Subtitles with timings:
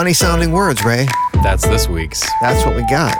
[0.00, 1.06] Funny sounding words, Ray.
[1.42, 3.18] That's this week's That's what we got.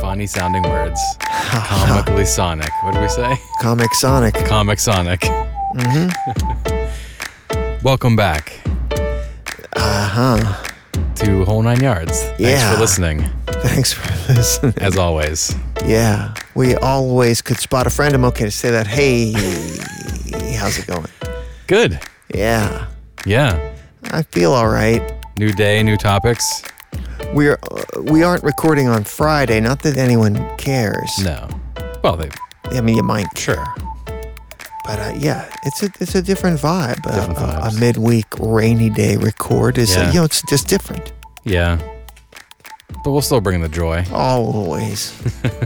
[0.00, 1.00] funny sounding words.
[1.20, 2.70] Comically Sonic.
[2.82, 3.36] What did we say?
[3.60, 4.34] Comic Sonic.
[4.34, 5.20] Comic Sonic.
[5.20, 6.08] Mm-hmm.
[7.84, 8.60] Welcome back
[9.76, 10.64] Uh huh.
[11.14, 12.20] to Whole Nine Yards.
[12.20, 12.74] Thanks Yeah.
[12.74, 14.74] for listening, Thanks for listening.
[14.78, 15.54] as always.
[15.84, 18.12] Yeah, we always could spot a friend.
[18.12, 18.88] I'm okay to say that.
[18.88, 19.30] Hey,
[20.56, 21.06] how's it going?
[21.68, 22.00] Good.
[22.34, 22.88] Yeah,
[23.24, 23.72] Yeah.
[24.10, 25.12] I feel all right.
[25.38, 26.62] New day, new topics.
[27.34, 29.60] We're uh, we aren't recording on Friday.
[29.60, 31.18] Not that anyone cares.
[31.22, 31.48] No.
[32.02, 32.30] Well, they
[32.64, 33.64] I mean, you might, sure.
[34.84, 37.06] but uh, yeah, it's a it's a different vibe.
[37.06, 40.08] Uh, Different a- a, midweek rainy day record is uh, Yeah.
[40.12, 41.12] you know it's just different.
[41.44, 41.78] Yeah.
[43.04, 44.04] But we'll still bring the joy.
[44.12, 45.12] Always.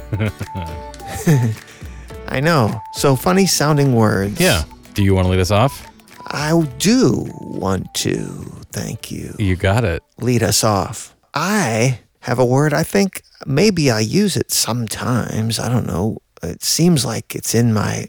[2.28, 2.80] I know.
[2.94, 4.40] So funny sounding words.
[4.40, 4.64] Yeah.
[4.94, 5.86] Do you want to lead us off?
[6.30, 8.24] I do want to.
[8.72, 9.34] Thank you.
[9.38, 10.02] You got it.
[10.18, 11.16] lead us off.
[11.34, 12.72] I have a word.
[12.72, 15.58] I think maybe I use it sometimes.
[15.58, 16.18] I don't know.
[16.42, 18.08] It seems like it's in my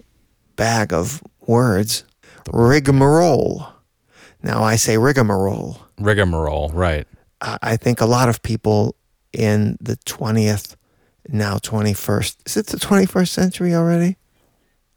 [0.55, 2.03] bag of words.
[2.51, 3.67] Rigmarole.
[4.43, 5.77] Now I say rigmarole.
[5.99, 7.07] Rigmarole, right.
[7.41, 8.95] I think a lot of people
[9.33, 10.75] in the 20th,
[11.27, 14.17] now 21st, is it the 21st century already?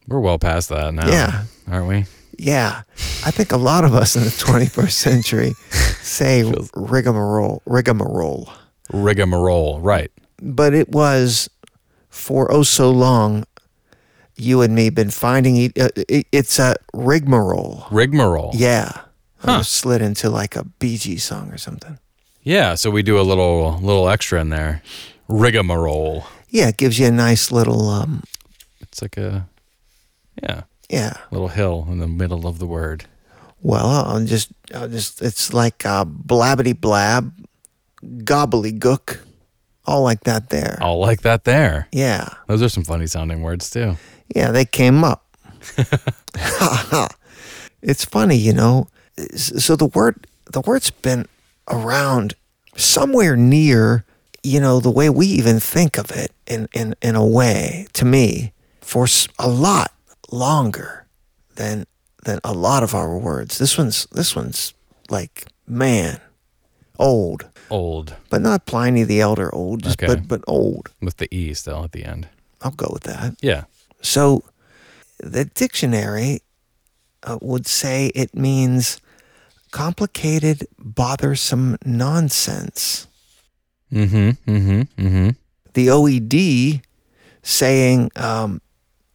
[0.07, 1.09] We're well past that now.
[1.09, 1.45] Yeah.
[1.71, 2.05] Aren't we?
[2.39, 2.83] Yeah.
[3.25, 5.53] I think a lot of us in the 21st century
[6.03, 6.43] say
[6.75, 8.53] rigmarole, rigmarole.
[8.93, 10.11] Rigmarole, right.
[10.43, 11.49] but it was
[12.11, 13.45] for oh so long
[14.37, 18.51] you and me been finding it, uh, it it's a rigmarole Rigmarole.
[18.55, 19.01] yeah
[19.39, 19.63] Huh.
[19.63, 21.99] Slid into like a Bee Gees song or something
[22.43, 24.83] Yeah, so we do a little little extra in there.
[25.29, 26.25] Rigmarole.
[26.49, 28.23] yeah it gives you a nice little um
[28.81, 29.47] It's like a
[30.43, 33.05] yeah, yeah little hill in the middle of the word.
[33.63, 37.33] well i'll just i'll just it's like uh blabbity blab
[38.05, 39.19] gobbledygook
[39.87, 41.89] all like that there All like that there.
[41.93, 43.97] yeah Those are some funny sounding words too.
[44.35, 45.27] Yeah, they came up.
[47.83, 48.89] it's funny, you know.
[49.37, 51.27] So the word the word's been
[51.69, 52.35] around
[52.77, 54.05] somewhere near,
[54.43, 58.05] you know, the way we even think of it in in in a way to
[58.05, 59.07] me for
[59.39, 59.93] a lot
[60.31, 61.07] longer
[61.57, 61.87] than
[62.25, 63.59] than a lot of our words.
[63.59, 64.75] This one's this one's
[65.11, 66.21] like man,
[66.99, 70.07] old, Old but not Pliny the Elder old, just Okay.
[70.15, 70.91] but but old.
[71.01, 72.29] with the E still at the end.
[72.63, 73.37] I'll go with that.
[73.43, 73.65] Yeah.
[74.03, 74.43] So
[75.19, 76.41] the dictionary
[77.23, 79.01] uh, would say it means
[79.71, 83.07] complicated, bothersome nonsense.
[83.93, 84.31] Mm-hmm.
[84.51, 85.07] Mm-hmm.
[85.07, 85.29] Mm-hmm.
[85.75, 86.83] The OED
[87.43, 88.61] saying um,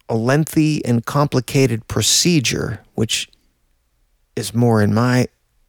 [0.10, 3.30] a lengthy and complicated procedure, which
[4.36, 5.28] is more in my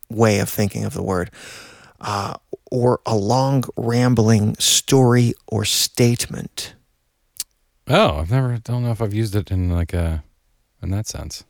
[0.09, 1.31] way of thinking of the word,
[2.01, 2.34] uh,
[2.71, 6.75] or a long, rambling story or statement.
[7.87, 10.25] Oh, I've never don't know if I've used it in like a
[10.83, 11.45] in that sense.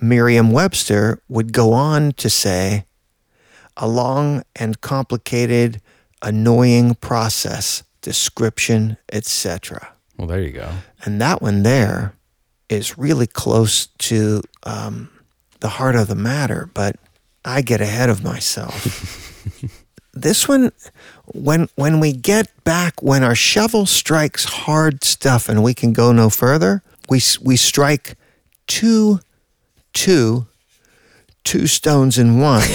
[0.00, 2.84] Merriam Webster would go on to say,
[3.76, 5.80] a long and complicated,
[6.22, 9.92] annoying process, description, etc.
[10.18, 10.68] Well, there you go.
[11.04, 12.14] And that one there
[12.68, 15.08] is really close to um,
[15.60, 16.96] the heart of the matter, but
[17.44, 18.84] I get ahead of myself.
[20.12, 20.72] this one,
[21.26, 26.10] when when we get back, when our shovel strikes hard stuff and we can go
[26.12, 28.16] no further, we we strike
[28.66, 29.20] two,
[29.92, 30.46] two,
[31.44, 32.62] two stones in one.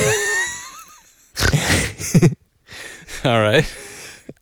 [3.26, 3.66] All right.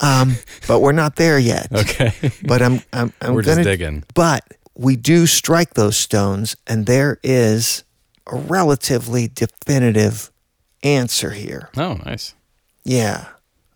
[0.01, 0.35] Um,
[0.67, 1.67] but we're not there yet.
[1.71, 2.11] Okay.
[2.43, 4.03] But I'm I'm, I'm We're gonna just digging.
[4.13, 4.43] But
[4.75, 7.83] we do strike those stones, and there is
[8.27, 10.31] a relatively definitive
[10.83, 11.69] answer here.
[11.77, 12.33] Oh, nice.
[12.83, 13.27] Yeah,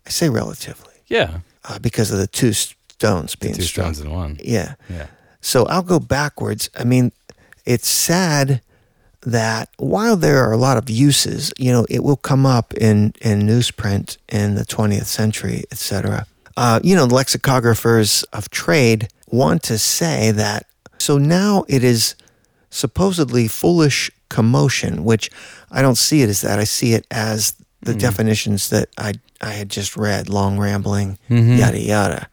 [0.06, 1.38] I say relatively Yeah.
[1.64, 3.84] uh, because of the two stones being Two struck.
[3.94, 4.38] stones in one.
[4.42, 4.74] Yeah.
[4.90, 5.06] Yeah.
[5.40, 6.70] So I'll go backwards.
[6.76, 7.12] I mean,
[7.64, 8.62] it's sad
[9.26, 13.12] that while there are a lot of uses, you know, it will come up in,
[13.20, 16.26] in newsprint in the 20th century, etc.
[16.56, 20.66] Uh, you know, lexicographers of trade want to say that.
[20.98, 22.14] So now it is
[22.70, 25.28] supposedly foolish commotion, which
[25.72, 26.60] I don't see it as that.
[26.60, 31.78] I see it as the definitions that I I had just read: long rambling, yada
[31.80, 32.28] yada.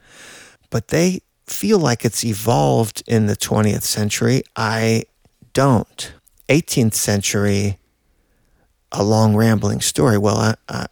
[0.69, 4.43] But they feel like it's evolved in the 20th century.
[4.55, 5.03] I
[5.53, 6.13] don't.
[6.49, 7.79] 18th century,
[8.91, 10.17] a long rambling story.
[10.17, 10.87] Well, I,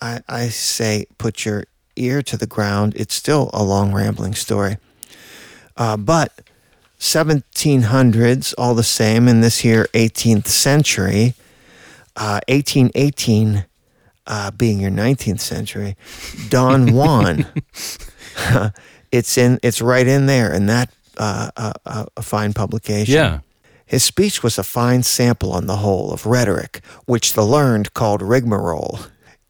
[0.00, 1.64] I, I, say put your
[1.96, 2.94] ear to the ground.
[2.96, 4.78] It's still a long rambling story.
[5.76, 6.40] Uh, but
[6.98, 11.34] 1700s, all the same, in this here 18th century,
[12.16, 13.66] uh, 1818,
[14.26, 15.96] uh, being your 19th century,
[16.48, 17.46] Don Juan.
[19.12, 19.58] it's in.
[19.62, 23.14] It's right in there in that uh, uh, uh, a fine publication.
[23.14, 23.40] Yeah.
[23.94, 28.22] His speech was a fine sample on the whole of rhetoric, which the learned called
[28.22, 28.98] rigmarole.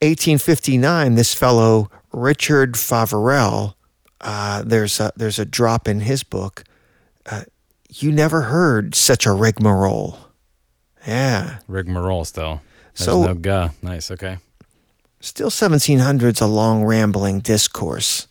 [0.03, 3.75] 1859, this fellow Richard Feverel,
[4.21, 6.63] uh, there's a, there's a drop in his book.
[7.25, 7.45] Uh,
[7.89, 10.19] you never heard such a rigmarole.
[11.07, 11.61] Yeah.
[11.67, 12.61] Rigmarole still.
[12.95, 13.71] There's So- no guh.
[13.81, 14.11] Nice.
[14.11, 14.37] Okay.
[15.21, 18.27] Still 1700s, a long rambling discourse.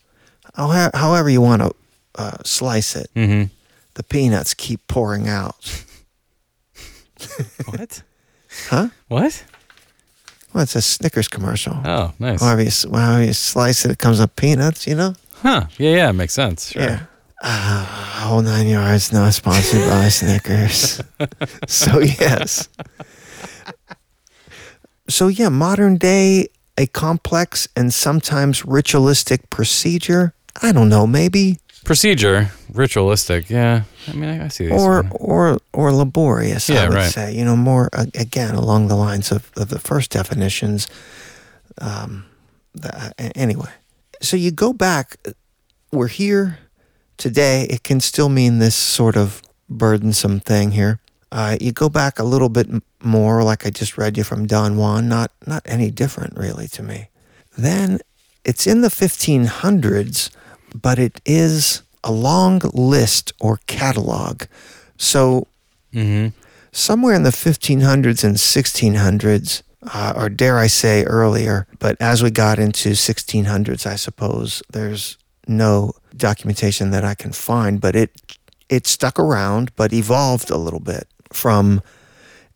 [0.54, 1.72] How- However you want to
[2.14, 3.52] uh, slice it, Mm-hmm.
[3.96, 5.83] the peanuts keep pouring out.
[7.66, 8.04] What?
[8.70, 8.88] Huh?
[9.08, 9.44] what?
[10.54, 11.76] Well, it's a Snickers commercial.
[11.84, 12.42] Oh, nice.
[12.42, 15.16] However you, however you slice it, it comes up peanuts, you know?
[15.42, 15.66] Huh.
[15.78, 16.12] Yeah, yeah.
[16.12, 16.72] Makes sense.
[16.72, 16.84] Sure.
[16.84, 17.00] Yeah.
[17.42, 17.86] Uh,
[18.28, 21.02] whole nine yards, not sponsored by Snickers.
[21.68, 22.70] so, yes.
[25.10, 26.48] So, yeah, modern day,
[26.78, 30.34] a complex and sometimes ritualistic procedure.
[30.62, 33.50] I don't know, maybe, Procedure, ritualistic.
[33.50, 33.84] Yeah.
[34.08, 34.82] I mean, I, I see these.
[34.82, 36.70] or or or laborious.
[36.70, 37.12] I Yeah, would right.
[37.12, 40.88] say, you know, more again along the lines of, of the first definitions.
[41.80, 42.26] Um,
[42.74, 43.70] the, anyway,
[44.22, 45.18] so you go back.
[45.92, 46.58] We're here
[47.18, 47.64] today.
[47.70, 51.00] It can still mean this sort of burdensome thing here.
[51.32, 52.68] Uh, you go back a little bit
[53.04, 55.10] more, like I just read you from Don Juan.
[55.10, 57.10] Not not any different, really, to me.
[57.58, 58.00] Then
[58.46, 60.30] it's in the 1500s,
[60.74, 64.44] but it is a long list or catalog.
[64.98, 65.48] So
[65.94, 66.36] Mm-hmm.
[66.72, 69.62] somewhere in the 1500s and 1600s,
[69.94, 75.18] uh, or dare I say earlier, but as we got into 1600s, I suppose there's
[75.48, 78.10] no documentation that I can find, but it
[78.70, 81.82] it stuck around, but evolved a little bit from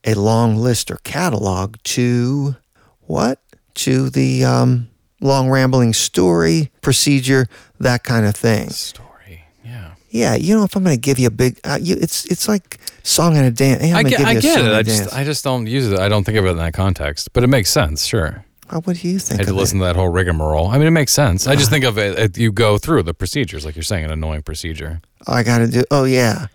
[0.03, 2.55] a long list or catalog to
[3.01, 3.39] what?
[3.75, 4.87] To the um,
[5.21, 7.47] long rambling story, procedure,
[7.79, 8.69] that kind of thing.
[8.69, 9.43] Story.
[9.63, 9.93] Yeah.
[10.09, 12.47] Yeah, you know, if I'm going to give you a big, uh, you, it's it's
[12.47, 13.81] like song and a dance.
[13.83, 14.71] Hey, I get, give I you a get it.
[14.73, 15.13] I just, dance.
[15.13, 15.99] I just don't use it.
[15.99, 18.05] I don't think of it in that context, but it makes sense.
[18.05, 18.43] Sure.
[18.69, 19.39] Uh, what do you think?
[19.39, 19.81] I had to listen it?
[19.81, 20.67] to that whole rigmarole.
[20.67, 21.47] I mean, it makes sense.
[21.47, 22.17] I just think of it.
[22.19, 25.01] it- You go through the procedures, like you're saying, an annoying procedure.
[25.27, 25.83] I got to do.
[25.91, 26.47] Oh yeah,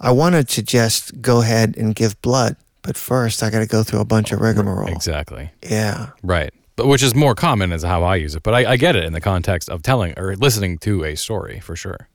[0.00, 3.82] I wanted to just go ahead and give blood, but first I got to go
[3.82, 4.88] through a bunch of rigmarole.
[4.88, 5.50] Exactly.
[5.62, 6.52] Yeah, Right.
[6.76, 8.42] But which is more common is how I use it.
[8.42, 11.60] But I, I get it in the context of telling or listening to a story
[11.60, 12.08] for sure.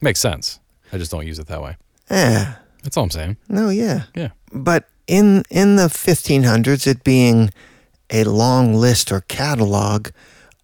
[0.00, 0.60] Makes sense.
[0.92, 1.76] I just don't use it that way.
[2.10, 2.56] yeah.
[2.82, 3.36] That's all I'm saying.
[3.48, 4.02] No, yeah.
[4.16, 4.30] Yeah.
[4.52, 7.50] But in in the 1500s, it being
[8.10, 10.08] a long list or catalog,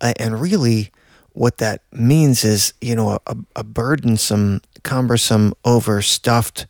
[0.00, 0.90] uh, and really
[1.32, 6.66] what that means is, you know, a, a burdensome, cumbersome, overstuffed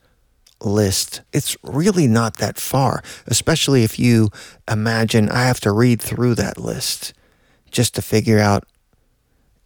[0.60, 1.22] list.
[1.32, 4.30] It's really not that far, especially if you
[4.68, 7.12] imagine I have to read through that list
[7.70, 8.64] just to figure out,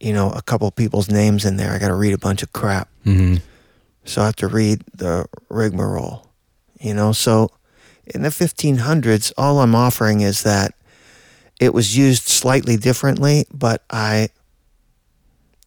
[0.00, 1.72] you know, a couple people's names in there.
[1.72, 2.88] I got to read a bunch of crap.
[3.04, 3.36] Mm-hmm.
[4.04, 6.28] So I have to read the rigmarole,
[6.80, 7.12] you know.
[7.12, 7.50] So
[8.06, 10.74] in the 1500s, all I'm offering is that
[11.60, 14.30] it was used slightly differently, but I,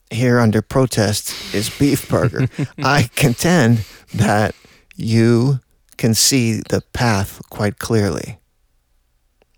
[0.09, 2.49] here under protest is beef burger.
[2.79, 4.53] I contend that
[4.95, 5.59] you
[5.97, 8.37] can see the path quite clearly,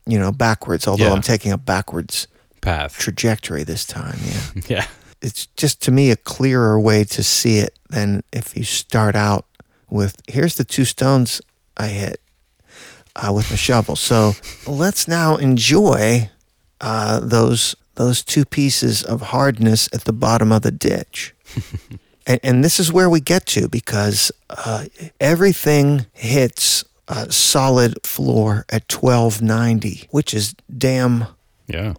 [0.06, 1.14] you know, backwards, although Yeah.
[1.14, 2.28] I'm taking a backwards
[2.62, 2.98] Path.
[2.98, 4.20] trajectory this time.
[4.26, 4.88] Yeah Yeah.
[5.22, 9.46] it's just to me a clearer way to see it than if you start out
[9.90, 11.42] with here's the two stones
[11.78, 12.20] I hit
[13.16, 13.96] uh, with my shovel.
[13.96, 14.34] So
[14.68, 16.30] let's now enjoy
[16.82, 21.34] uh, those those two pieces of hardness at the bottom of the ditch.
[22.28, 24.86] and, and this is where we get to because uh,
[25.20, 31.26] everything hits a solid floor at 1290, which is damn
[31.68, 31.94] Yeah.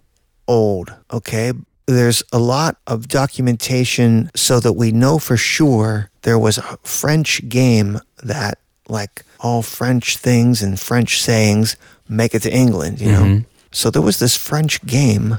[0.47, 1.53] old, okay?
[1.87, 7.49] There's a lot of documentation so that we know for sure there was a French
[7.49, 8.59] game that,
[8.89, 11.77] like all French things and French sayings,
[12.09, 13.43] make it to England, you know?
[13.73, 15.39] So there was this French game,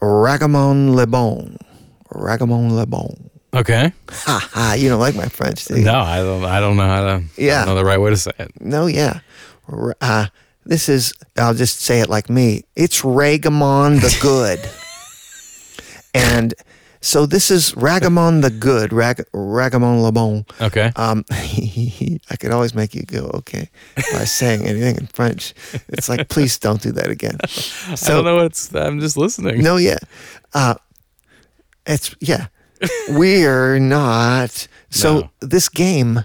[0.00, 1.56] Ragamon Le Bon.
[2.10, 3.29] Ragamon Le Bon.
[3.52, 3.92] Okay.
[4.08, 5.84] Ha ha, you don't like my French, do you?
[5.84, 6.44] No, I don't.
[6.44, 7.24] I don't know how to.
[7.36, 7.62] Yeah.
[7.62, 8.52] I don't know the right way to say it.
[8.60, 9.20] No, yeah.
[10.00, 10.26] Uh,
[10.64, 12.64] this is, I'll just say it like me.
[12.76, 14.60] It's Ragamon the Good.
[16.14, 16.54] and
[17.00, 20.44] so this is Ragamon the Good, Rag, Ragamon Le Bon.
[20.60, 20.92] Okay.
[20.96, 25.54] Um, I could always make you go, okay, by saying anything in French.
[25.88, 27.38] It's like, please don't do that again.
[27.88, 28.74] I don't know what's.
[28.74, 29.62] I'm just listening.
[29.62, 29.98] No, yeah.
[30.52, 30.74] Uh,
[31.86, 32.48] it's, yeah.
[33.10, 34.66] We're not.
[34.90, 35.30] So No.
[35.40, 36.24] this game,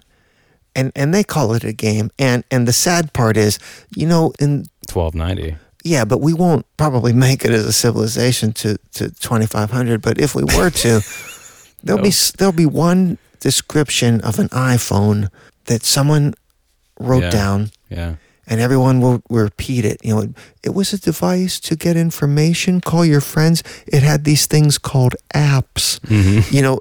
[0.76, 2.12] and, and they call it a game.
[2.20, 3.60] And, and the sad part is,
[3.96, 5.56] you know, in Twelve ninety.
[5.84, 10.02] yeah, but we won't probably make it as a civilization to, to 2500.
[10.02, 11.02] But if we were to,
[11.84, 15.30] there'll be there'll be one description of an iPhone
[15.66, 16.34] that someone
[17.00, 17.30] wrote Yeah.
[17.32, 18.16] down, Yeah.
[18.48, 19.98] And everyone will repeat it.
[20.04, 20.34] You know,
[20.64, 23.64] it was a device to get information, call your friends.
[23.88, 26.00] It had these things called apps.
[26.02, 26.56] Mm-hmm.
[26.56, 26.80] You know,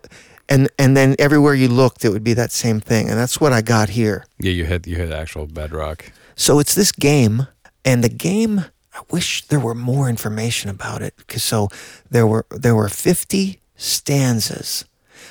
[0.49, 3.53] and and then everywhere you looked, it would be that same thing, and that's what
[3.53, 4.25] I got here.
[4.39, 6.13] Yeah, you hit you hit actual bedrock.
[6.37, 7.47] So it's this game,
[7.85, 8.65] and the game.
[8.97, 11.15] I wish there were more information about it.
[11.27, 11.69] 'cause so
[12.11, 14.85] there were there were fifty stanzas,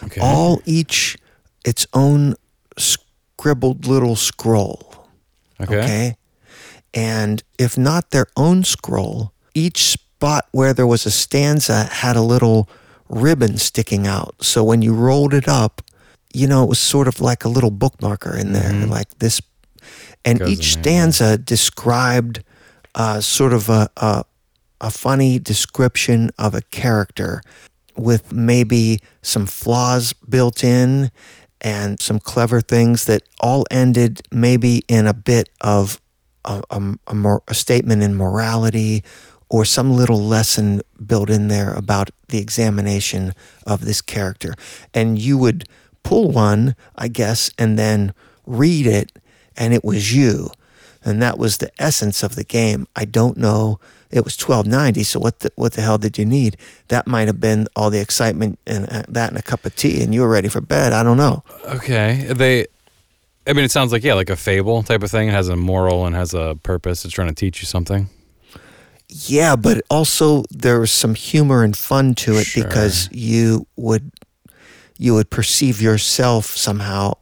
[0.04, 0.20] Okay.
[0.20, 1.18] all each
[1.64, 2.36] its own
[2.78, 5.08] scribbled little scroll.
[5.62, 5.78] okay.
[5.80, 6.16] Okay,
[6.94, 12.22] and if not their own scroll, each spot where there was a stanza had a
[12.22, 12.70] little
[13.10, 14.36] ribbon sticking out.
[14.42, 15.82] So when you rolled it up,
[16.34, 19.42] you know it was sort of like a little bookmarker in there, like this
[20.26, 20.82] and Goes each yeah.
[20.82, 22.44] stanza described
[22.96, 24.24] uh, sort of a, a
[24.84, 27.42] a funny description of a character
[27.96, 31.10] with maybe some flaws built in
[31.62, 36.02] and some clever things that all ended maybe in a bit of
[36.46, 39.04] a, a, a, mor- a statement in morality
[39.50, 43.34] or some little lesson built in there about the examination
[43.68, 44.56] of this character.
[44.94, 45.66] And you would
[46.02, 48.14] pull one, I guess, and then
[48.46, 49.12] read it,
[49.56, 50.50] and it was you.
[51.06, 52.88] And that was the essence of the game.
[52.96, 53.80] I don't know.
[54.10, 55.04] It was twelve ninety.
[55.04, 56.56] So what the what the hell did you need?
[56.88, 60.02] That might have been all the excitement and uh, that and a cup of tea,
[60.02, 60.94] and you were ready for bed.
[60.94, 61.44] I don't know.
[61.66, 62.32] Okay.
[62.34, 62.68] They
[63.46, 65.28] I mean it sounds like yeah, like a fable type of thing.
[65.28, 67.04] It has a moral and has a purpose.
[67.06, 68.10] It's trying to teach you something.
[69.10, 72.64] Yeah, but also there was some humor and fun to it Sure.
[72.64, 74.12] because you would
[74.98, 77.14] you would perceive yourself somehow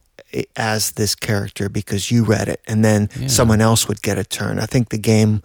[0.55, 3.27] as this character because you read it, and then Yeah.
[3.27, 4.59] someone else would get a turn.
[4.59, 5.41] I think the game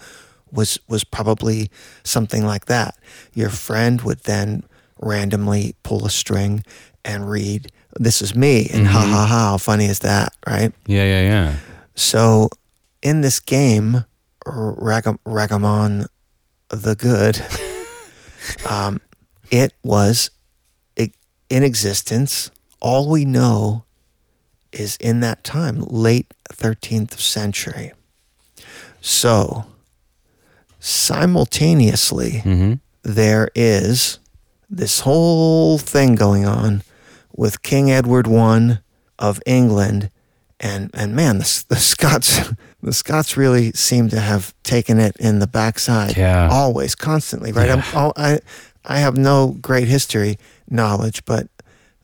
[0.52, 1.70] was was probably
[2.04, 2.96] something like that.
[3.34, 4.62] Your friend would then
[5.00, 6.62] randomly pull a string
[7.04, 9.50] and read, "This is me," and ha ha ha!
[9.50, 10.72] How funny is that, right?
[10.86, 11.54] Yeah, yeah, yeah.
[11.94, 12.50] So,
[13.02, 14.04] in this game,
[14.46, 16.06] Ragam- Ragamon
[16.68, 17.42] the Good,
[18.68, 19.00] um,
[19.50, 20.30] it was
[21.48, 22.50] in existence.
[22.80, 23.84] All we know
[24.72, 27.92] is in that time, late 13th century.
[29.00, 29.64] So,
[30.80, 32.72] simultaneously, Mm-hmm.
[33.02, 34.18] there is
[34.68, 36.82] this whole thing going on
[37.36, 38.78] with King Edward I
[39.18, 40.10] of England,
[40.60, 42.40] and and man, the, the Scots,
[42.82, 46.48] the Scots really seem to have taken it in the backside, Yeah.
[46.50, 47.70] always, constantly, right?
[47.70, 48.40] I'm, all, I
[48.84, 50.38] I have no great history
[50.70, 51.48] knowledge, but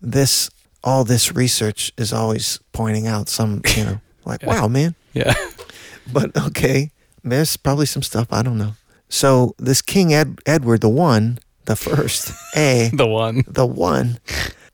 [0.01, 0.51] this
[0.85, 5.35] all this research is always pointing out some, you know, like wow, man, Yeah.
[6.13, 6.91] but okay,
[7.23, 8.75] there's probably some stuff I don't know.
[9.09, 13.45] So this King Ed, Edward the one, the first, A, the one.
[13.47, 14.19] the one,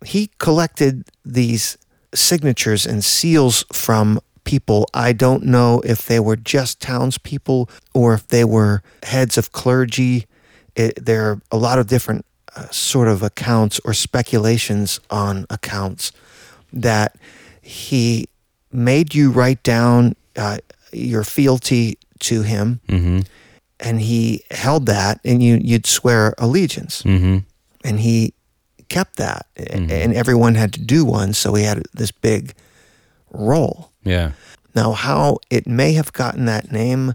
[0.05, 1.77] he collected these
[2.15, 4.89] signatures and seals from people.
[4.95, 10.27] I don't know if they were just townspeople or if they were heads of clergy.
[10.75, 12.25] It, there are a lot of different
[12.57, 16.13] uh, sort of accounts or speculations on accounts
[16.73, 17.17] that
[17.61, 18.27] he
[18.73, 20.59] made you write down uh,
[20.93, 23.21] your fealty to him Mm-hmm.
[23.81, 27.39] and he held that and you you'd swear allegiance Mm-hmm.
[27.85, 28.33] and he
[28.89, 32.55] kept that and everyone had to do one so he had this big
[33.31, 33.91] roll.
[34.05, 34.33] Yeah.
[34.75, 37.13] now how it may have gotten that name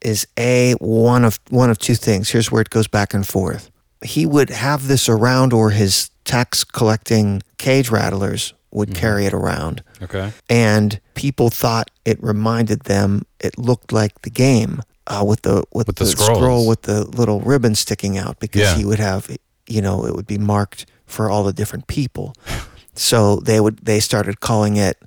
[0.00, 2.30] is a one of one of two things.
[2.30, 3.70] Here's where it goes back and forth.
[4.02, 9.82] He would have this around or his tax collecting cage rattlers would carry it around.
[10.02, 10.32] Okay.
[10.50, 15.86] and people thought it reminded them it looked like the game uh, with the with,
[15.86, 18.76] With the the, scroll with the little ribbon sticking out because Yeah.
[18.76, 19.30] he would have
[19.68, 22.34] you know it would be marked for all the different people.
[22.94, 25.02] So they would they started calling it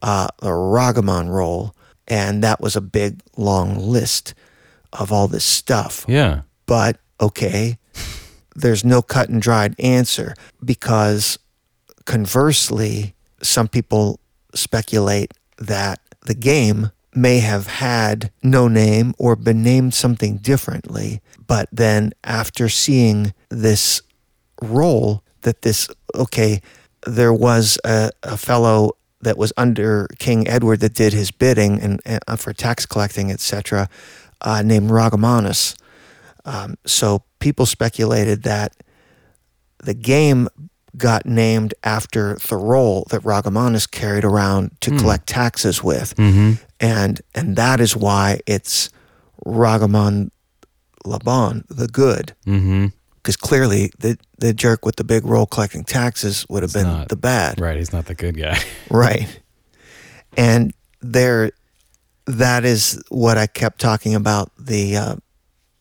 [0.00, 1.74] uh, a Ragamon roll
[2.08, 4.34] and that was a big long list
[4.92, 6.04] of all this stuff.
[6.08, 6.42] Yeah.
[6.66, 7.78] but okay,
[8.54, 11.38] there's no cut and dried answer because
[12.04, 14.20] conversely, some people
[14.54, 21.68] speculate that the game may have had no name or been named something differently, but
[21.72, 24.02] then after seeing this
[24.60, 26.60] role, that this, okay,
[27.06, 32.00] there was a, a fellow that was under King Edward that did his bidding and,
[32.26, 33.88] uh, for tax collecting, etc.,
[34.40, 35.76] uh, named Ragamanus.
[36.44, 38.76] Um, so people speculated that
[39.78, 40.48] the game
[40.96, 46.52] got named after the roll that Ragamanus carried around to collect taxes with, Mm-hmm.
[46.80, 48.90] and and that is why it's
[49.46, 50.30] Ragamon
[51.04, 52.86] Laban, the good, Mm-hmm.
[53.22, 56.86] Because clearly the the jerk with the big roll collecting taxes would have It's been
[56.86, 57.08] not.
[57.08, 57.76] the bad, Right.
[57.78, 58.58] He's not the good guy.
[58.90, 59.40] right?
[60.36, 61.52] And there,
[62.26, 65.16] that is what I kept talking about the, uh,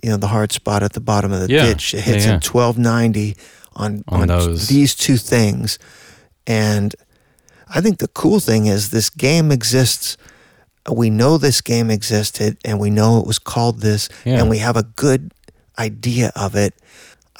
[0.04, 1.66] you know, the hard spot at the bottom of the Yeah.
[1.66, 1.94] ditch.
[1.94, 2.36] It hits Yeah, yeah.
[2.36, 3.36] in twelve ninety
[3.76, 4.68] on On those.
[4.68, 5.80] these two things,
[6.46, 6.94] and
[7.74, 10.18] I think the cool thing is this game exists.
[10.92, 14.76] We know this game existed, and we know it was called this, and we have
[14.76, 15.32] a good
[15.80, 16.74] idea of it.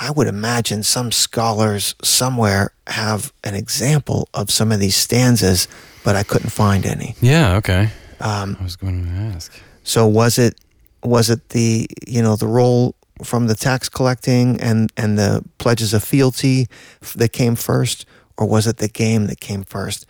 [0.02, 5.68] I would imagine some scholars somewhere have an example of some of these stanzas,
[6.04, 7.14] but I couldn't find any.
[7.22, 7.58] Yeah.
[7.58, 7.92] Okay.
[8.20, 9.54] Um, I was going to ask.
[9.84, 10.60] so was it
[11.04, 15.94] was it the you know the roll from the tax collecting and and the pledges
[15.94, 16.68] of fealty
[17.16, 20.08] that came first, or was it the game that came first?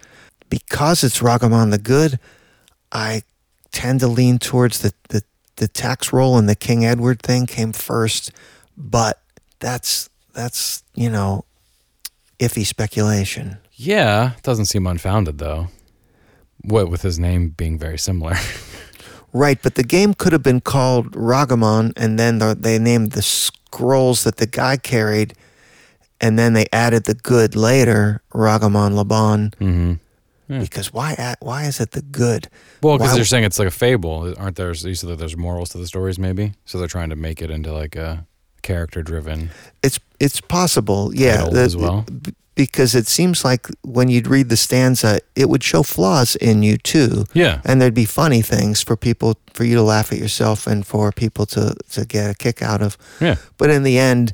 [0.50, 2.18] Because it's Ragaman the Good,
[2.94, 3.24] I
[3.74, 5.24] tend to lean towards the the,
[5.58, 8.32] the tax roll and the King Edward thing came first,
[8.78, 9.21] but
[9.62, 11.46] that's that's you know
[12.40, 13.58] iffy speculation.
[13.72, 14.34] Yeah.
[14.44, 15.68] Doesn't seem unfounded though.
[16.64, 18.36] What with his name being very similar.
[19.34, 23.22] Right, but the game could have been called Ragamon, and then the, they named the
[23.22, 25.36] scrolls that the guy carried,
[26.20, 29.52] and then they added the good later, Ragamon Laban.
[29.52, 29.94] mm-hmm.
[30.50, 30.60] Yeah.
[30.60, 31.36] Because why?
[31.40, 32.50] Why is it the good?
[32.84, 34.74] Well, because they're saying it's like a fable, aren't there?
[34.74, 36.52] You said that there's morals to the stories, maybe.
[36.66, 38.28] So they're trying to make it into like a
[38.62, 39.50] character-driven.
[39.84, 41.46] It's it's possible, yeah.
[41.50, 42.06] The- as well.
[42.56, 46.78] because it seems like when you'd read the stanza, it would show flaws in you
[46.78, 47.62] too, Yeah.
[47.64, 51.12] and there'd be funny things for people for you to laugh at yourself and for
[51.12, 52.98] people to to get a kick out of.
[53.20, 53.36] Yeah.
[53.58, 54.34] But in the end,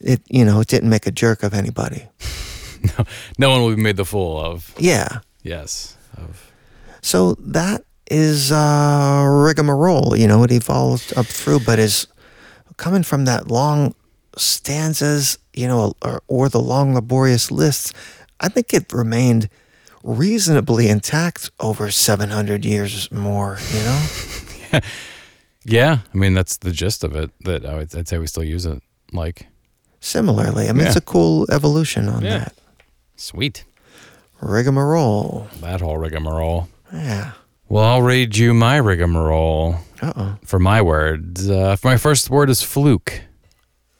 [0.00, 2.02] it you know it didn't make a jerk of anybody.
[3.38, 4.74] No one will be made the fool of.
[4.78, 5.20] Yeah.
[5.42, 5.96] Yes.
[6.18, 6.52] Of.
[7.00, 10.14] So that is uh, rigmarole.
[10.18, 12.06] You know, it evolved up through, but is
[12.76, 13.94] coming from that long
[14.36, 17.92] stanzas, you know, or, or the long laborious lists.
[18.40, 19.48] I think it remained
[20.02, 24.80] reasonably intact over 700 years more, you know?
[25.66, 26.00] Yeah.
[26.12, 27.30] I mean, that's the gist of it.
[27.44, 28.82] That I would, I'd say we still use it.
[29.12, 29.46] Like,
[30.00, 32.38] Similarly, I mean, it's a cool evolution on Yeah.
[32.38, 32.54] that.
[33.16, 33.64] sweet.
[34.42, 35.48] Rigmarole.
[35.62, 36.68] That whole rigmarole.
[36.92, 37.32] Yeah.
[37.70, 40.36] Well, I'll read you my rigmarole Uh oh.
[40.44, 41.48] for my words.
[41.48, 43.22] Uh, for my first word is fluke.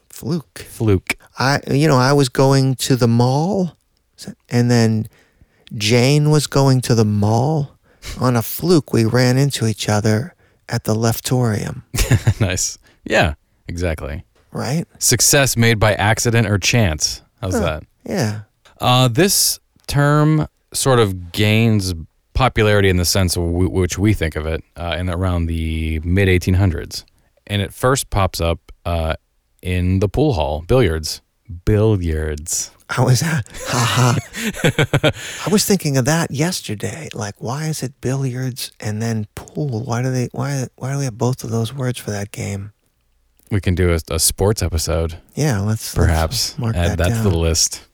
[0.09, 0.59] Fluke.
[0.59, 1.17] Fluke.
[1.39, 3.77] I, you know, I was going to the mall,
[4.49, 5.09] and then
[5.75, 7.71] Jane was going to the mall.
[8.21, 10.35] On a fluke, we ran into each other
[10.69, 11.83] at the leftorium,
[12.41, 12.77] nice.
[13.05, 13.35] Yeah.
[13.67, 14.25] Exactly.
[14.53, 14.85] right?
[14.99, 17.23] Success made by accident or chance.
[17.41, 17.61] How's Huh.
[17.61, 17.83] that?
[18.07, 18.41] Yeah.
[18.81, 21.95] Uh, this term sort of gains
[22.35, 26.01] popularity in the sense of w- which we think of it uh, in around the
[26.01, 27.05] mid 1800s,
[27.47, 29.15] and it first pops up uh,
[29.63, 31.21] in the pool hall billiards.
[31.65, 32.71] Billiards.
[32.89, 34.19] I was, haha.
[35.47, 37.09] I was thinking of that yesterday.
[37.15, 39.83] Like, why is it billiards and then pool?
[39.85, 40.29] Why do they?
[40.33, 40.67] Why?
[40.77, 42.73] Why do we have both of those words for that game?
[43.51, 46.59] We can do a, a sports episode, Yeah, let's let's perhaps.
[46.59, 47.25] mark Add that, that, down.
[47.25, 47.87] to the list.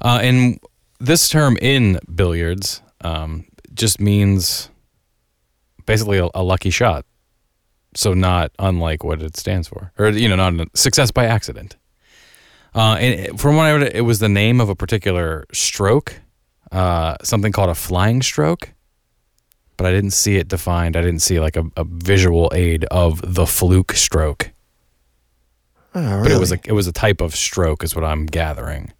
[0.00, 0.58] Uh, and
[1.00, 4.70] this term in billiards um, just means
[5.86, 7.04] basically a, a lucky shot.
[7.94, 11.76] So not unlike what it stands for, or you know, not success by accident.
[12.74, 16.20] Uh, and from what I read, it was the name of a particular stroke,
[16.70, 18.74] uh, something called a flying stroke.
[19.78, 20.96] But I didn't see it defined.
[20.96, 24.50] I didn't see like a, a visual aid of the fluke stroke.
[25.94, 26.22] Oh, really?
[26.22, 28.92] But it was a it was a type of stroke, is what I'm gathering.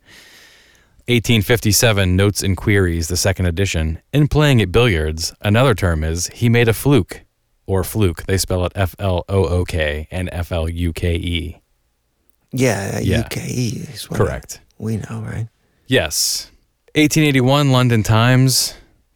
[1.08, 3.98] 1857 Notes and Queries, the second edition.
[4.12, 7.22] In playing at billiards, another term is he made a fluke
[7.64, 8.24] or fluke.
[8.26, 11.62] They spell it F L O O K and F L U K E.
[12.52, 13.22] yeah, Yeah.
[13.22, 14.60] UKE is what Correct.
[14.76, 15.48] We know, right?
[15.86, 16.50] Yes.
[16.94, 18.74] 1881 London Times.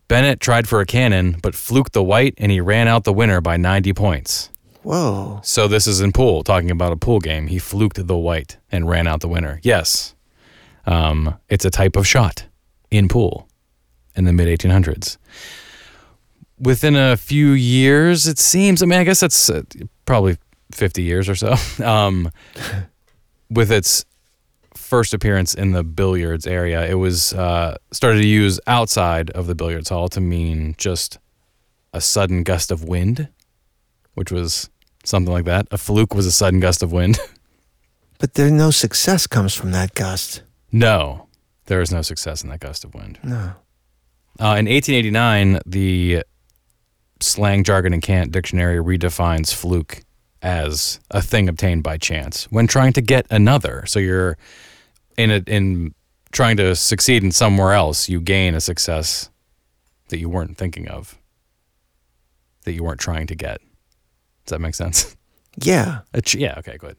[0.09, 3.43] Bennett tried for a cannon, but fluked the white and he ran out the winner
[3.43, 4.49] by 90 points.
[4.83, 5.41] Whoa.
[5.45, 7.49] So this is in pool, talking about a pool game.
[7.49, 9.61] He fluked the white and ran out the winner.
[9.63, 10.12] Yes.
[10.87, 12.47] Um, it's a type of shot
[12.91, 13.49] in pool
[14.15, 15.17] in the mid 1800s.
[16.59, 19.63] Within a few years, it seems, I mean, I guess that's uh,
[20.05, 20.37] probably
[20.71, 22.31] 50 years or so, um,
[23.51, 24.05] with its
[24.75, 29.55] first appearance in the billiards area, it was uh, started to use outside of the
[29.55, 31.19] billiards hall to mean just
[31.93, 33.29] a sudden gust of wind,
[34.15, 34.71] which was
[35.05, 35.67] something like that.
[35.71, 37.19] A fluke was a sudden gust of wind.
[38.19, 40.43] But there no success comes from that gust.
[40.73, 41.29] No,
[41.67, 43.19] there is no success in that gust of wind.
[43.23, 43.55] No.
[44.41, 46.25] Uh, in 1889, the
[47.21, 50.03] slang jargon and cant dictionary redefines fluke
[50.41, 53.85] as a thing obtained by chance when trying to get another.
[53.87, 54.37] So you're
[55.17, 55.95] in a, in
[56.33, 59.31] trying to succeed in somewhere else, you gain a success
[60.09, 61.17] that you weren't thinking of,
[62.65, 63.61] that you weren't trying to get.
[64.45, 65.17] Does that make sense?
[65.59, 66.01] Yeah.
[66.35, 66.97] Yeah, okay, good.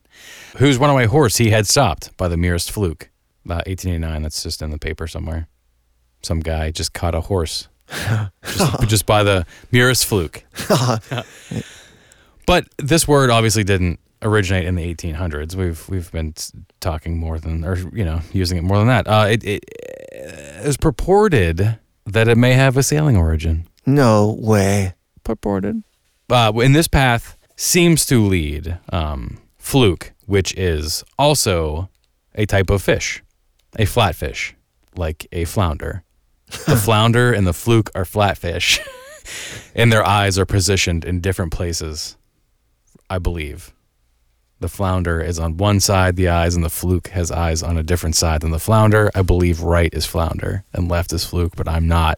[0.58, 3.10] Whose runaway horse he had stopped by the merest fluke.
[3.46, 5.48] About 1889, that's just in the paper somewhere.
[6.22, 7.68] Some guy just caught a horse
[8.46, 10.44] just, just by the merest fluke.
[12.46, 15.56] but this word obviously didn't originate in the 1800s.
[15.56, 16.34] We've we've been
[16.80, 19.08] talking more than, or you know, using it more than that.
[19.08, 19.64] Uh, it, it
[20.64, 23.68] is purported that it may have a sailing origin.
[23.86, 24.94] No way.
[25.24, 25.84] Purported.
[26.30, 31.90] Uh, in this path seems to lead um, fluke, which is also
[32.36, 33.22] a type of fish,
[33.76, 34.54] a flatfish,
[34.96, 36.04] like a flounder.
[36.68, 38.80] The flounder and the fluke are flatfish,
[39.76, 42.18] and their eyes are positioned in different places.
[43.10, 43.74] I believe.
[44.60, 47.84] The flounder is on one side, the eyes, and the fluke has eyes on a
[47.84, 49.12] different side than the flounder.
[49.14, 52.18] I believe right is flounder and left is fluke, but I'm not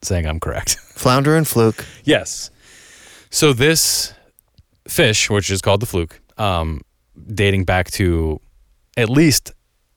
[0.00, 0.76] saying I'm correct.
[0.94, 1.84] Flounder and fluke.
[2.04, 2.50] Yes.
[3.30, 4.14] So this
[4.86, 6.82] fish, which is called the fluke, um,
[7.34, 8.40] dating back to
[8.96, 9.52] at least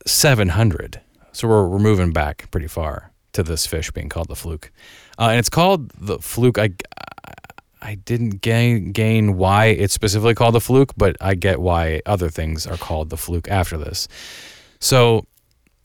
[0.06, 1.02] 700.
[1.32, 4.72] So we're, we're moving back pretty far to this fish being called the fluke.
[5.20, 6.58] Uh, and it's called the fluke.
[6.58, 6.72] I,
[7.82, 12.30] I didn't gain, gain why it's specifically called the fluke, but I get why other
[12.30, 14.08] things are called the fluke after this.
[14.80, 15.28] So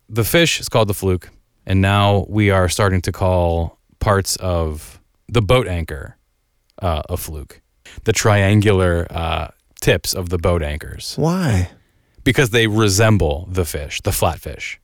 [0.08, 1.30] the fish is called the fluke,
[1.66, 6.16] and now we are starting to call parts of the boat anchor
[6.80, 7.60] uh, a fluke,
[8.04, 9.48] the triangular uh,
[9.80, 11.70] tips of the boat anchors, Why?
[12.24, 14.78] Because they resemble the fish, the flatfish.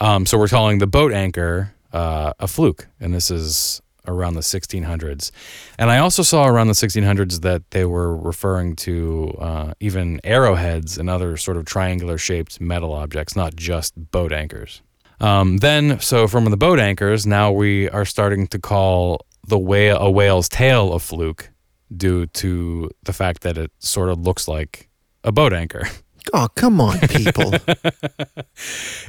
[0.00, 4.40] Um, so we're calling the boat anchor uh, a fluke, and this is around the
[4.40, 5.30] 1600s.
[5.78, 10.98] And I also saw around the 1600s that they were referring to uh, even arrowheads
[10.98, 14.82] and other sort of triangular shaped metal objects, not just boat anchors.
[15.18, 19.98] Um, then, so from the boat anchors, now we are starting to call the whale
[19.98, 21.50] a whale's tail a fluke
[21.96, 24.88] due to the fact that it sort of looks like
[25.24, 25.82] a boat anchor.
[26.32, 27.52] Oh, come on, people.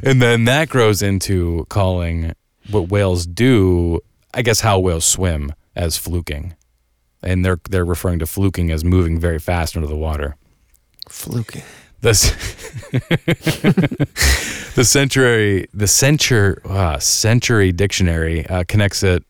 [0.03, 2.33] And then that grows into calling
[2.69, 4.01] what whales do,
[4.33, 6.55] I guess how whales swim as fluking.
[7.23, 10.35] And they're they're referring to fluking as moving very fast under the water.
[11.09, 11.63] Fluking.
[12.01, 12.29] This
[14.75, 19.23] the century the century uh, century dictionary uh, connects it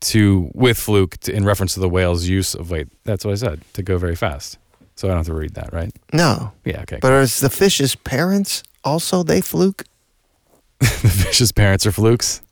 [0.00, 3.36] to with fluke to, in reference to the whale's use of wait that's what I
[3.36, 4.58] said to go very fast.
[4.98, 5.94] So I don't have to read that, right?
[6.12, 6.50] No.
[6.64, 6.98] Yeah, okay.
[7.00, 9.84] But is the fish's parents also they fluke?
[10.80, 12.42] the fish's parents are flukes.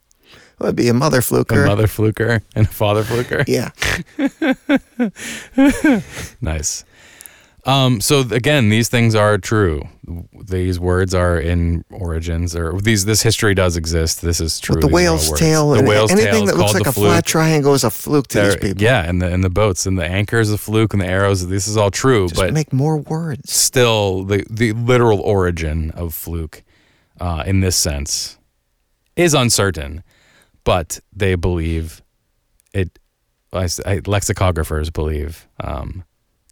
[0.61, 1.64] Well, it'd be a mother fluker.
[1.64, 3.42] A mother fluker and a father fluker.
[3.48, 3.70] Yeah.
[6.40, 6.85] Nice.
[7.66, 9.83] Um, so again, these things are true.
[10.48, 14.22] These words are in origins, or these this history does exist.
[14.22, 14.76] This is true.
[14.76, 17.11] But the These whale's tail the and whale's anything is that looks like a fluke.
[17.11, 18.81] flat triangle is a fluke to these people.
[18.81, 21.48] Yeah, and the and the boats and the anchor is a fluke, and the arrows.
[21.48, 23.52] This is all true, Just but make more words.
[23.52, 26.62] still, the the literal origin of fluke,
[27.20, 28.38] uh, in this sense,
[29.16, 30.05] is uncertain.
[30.62, 32.00] But they believe
[32.72, 32.96] it.
[33.52, 36.05] I, I, lexicographers believe um,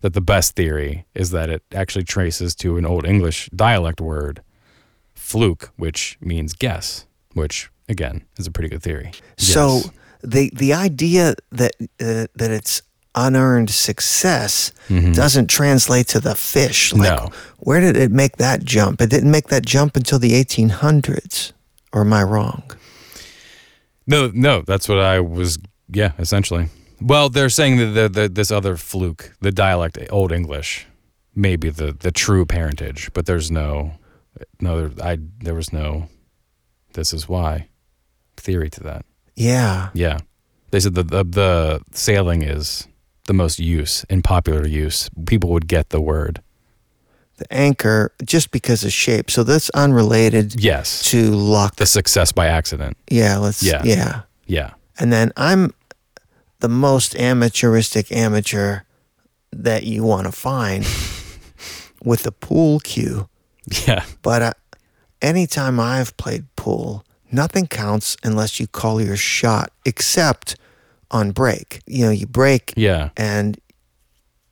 [0.05, 4.43] that the best theory is that it actually traces to an Old English dialect word,
[5.15, 9.13] fluke, which means guess, which again is a pretty good theory.
[9.39, 9.91] So Yes.
[10.23, 12.83] the the idea that uh, that it's
[13.15, 14.73] unearned success
[15.15, 16.93] doesn't translate to the fish.
[16.93, 17.25] Like, Mm-hmm.
[17.27, 17.33] No.
[17.61, 19.01] Where did it make that jump?
[19.01, 21.53] It didn't make that jump until the 1800s.
[21.93, 22.63] Or am I wrong?
[24.07, 25.59] No, no, that's what I was.
[25.89, 26.69] Yeah, essentially.
[27.07, 30.87] Well, they're saying that the, the, this other fluke, the dialect, Old English,
[31.35, 33.93] may be the, the true parentage, but there's no,
[34.61, 36.09] no, I there was no.
[36.95, 37.69] This is why
[38.37, 39.05] theory to that.
[39.37, 39.91] Yeah.
[39.95, 40.19] Yeah,
[40.71, 42.87] they said that the, the sailing is
[43.27, 45.11] the most use in popular use.
[45.27, 46.41] People would get the word.
[47.37, 49.29] The anchor, just because of shape.
[49.31, 51.77] So that's unrelated Yes, to luck.
[51.77, 52.97] the success by accident.
[53.11, 53.37] yeah.
[53.39, 53.63] Let's.
[53.63, 53.83] Yeah.
[53.85, 54.23] Yeah.
[54.47, 55.73] Yeah, And then I'm
[56.65, 58.81] the most amateuristic amateur
[59.53, 60.83] that you want to find
[62.03, 63.29] with the pool cue.
[63.87, 64.53] yeah, But uh,
[65.21, 70.57] anytime I've played pool, nothing counts unless you call your shot, except
[71.11, 71.81] on break.
[71.87, 73.11] You know, you break yeah.
[73.15, 73.61] and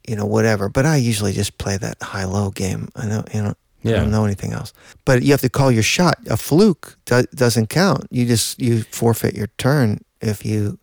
[0.06, 0.68] you know whatever.
[0.68, 2.90] But I usually just play that high low game.
[2.94, 3.54] I don't, you know,
[3.86, 4.74] I don't know anything else.
[5.06, 6.18] But you have to call your shot.
[6.28, 8.06] A fluke do- doesn't count.
[8.10, 10.78] You just you forfeit your turn if you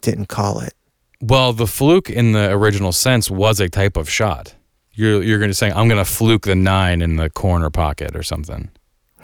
[0.00, 0.74] didn't call it.
[1.20, 4.54] Well, the fluke in the original sense was a type of shot.
[4.92, 8.16] You're you're going to say I'm going to fluke the nine in the corner pocket
[8.16, 8.70] or something.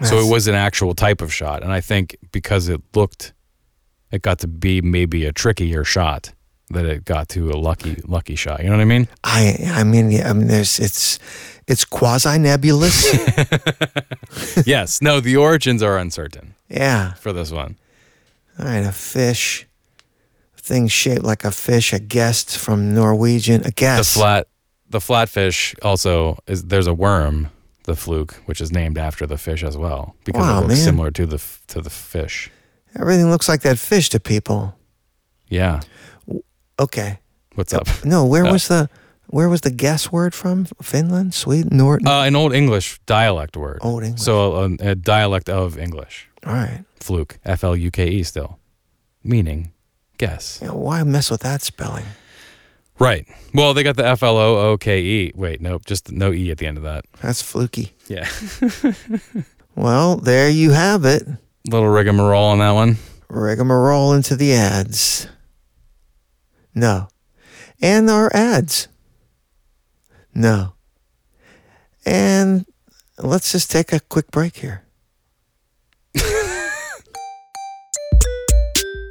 [0.03, 3.33] so it was an actual type of shot, and I think because it looked,
[4.11, 6.33] it got to be maybe a trickier shot
[6.71, 8.63] that it got to a lucky lucky shot.
[8.63, 9.09] You know what I mean?
[9.25, 11.19] I I mean yeah, I mean there's it's
[11.67, 13.13] it's quasi nebulous.
[14.67, 15.03] yes.
[15.03, 17.15] No, the origins are uncertain yeah.
[17.15, 17.77] for this one.
[18.59, 19.67] All right, a fish.
[20.67, 23.63] Thing shaped like a fish, a guest from Norwegian.
[23.65, 24.15] A guest.
[24.15, 24.47] The flat
[24.91, 27.49] the flatfish also is there's a worm,
[27.85, 30.85] the fluke, which is named after the fish as well because Wow, it looks man.
[30.85, 32.51] similar to the to the fish.
[32.99, 34.75] Everything looks like that fish to people.
[35.49, 35.81] Yeah.
[36.79, 37.19] Okay.
[37.55, 37.87] What's up?
[38.05, 38.89] No, where Uh, was the
[39.29, 40.67] where was the guess word from?
[40.83, 42.07] Finland, Sweden, Norton.
[42.09, 43.79] Uh, an old English dialect word.
[43.83, 44.23] Old English.
[44.23, 46.29] So a, a dialect of English.
[46.45, 46.85] All right.
[47.01, 47.39] Fluke.
[47.45, 48.59] F L U K E still.
[49.23, 49.73] Meaning
[50.19, 50.59] guess.
[50.63, 52.07] Yeah, why mess with that spelling?
[52.99, 53.27] Right.
[53.53, 55.33] Well, they got the F L O O K E.
[55.35, 57.05] Wait, nope, just no E at the end of that.
[57.21, 57.93] That's fluky.
[58.09, 58.29] Yeah.
[59.77, 61.23] Well, there you have it.
[61.69, 62.97] Little rigmarole on that one.
[63.29, 65.29] Rigmarole into the ads.
[66.75, 67.09] No.
[67.83, 68.89] And our ads.
[70.35, 70.73] No.
[72.07, 72.65] And
[73.19, 74.83] let's just take a quick break here.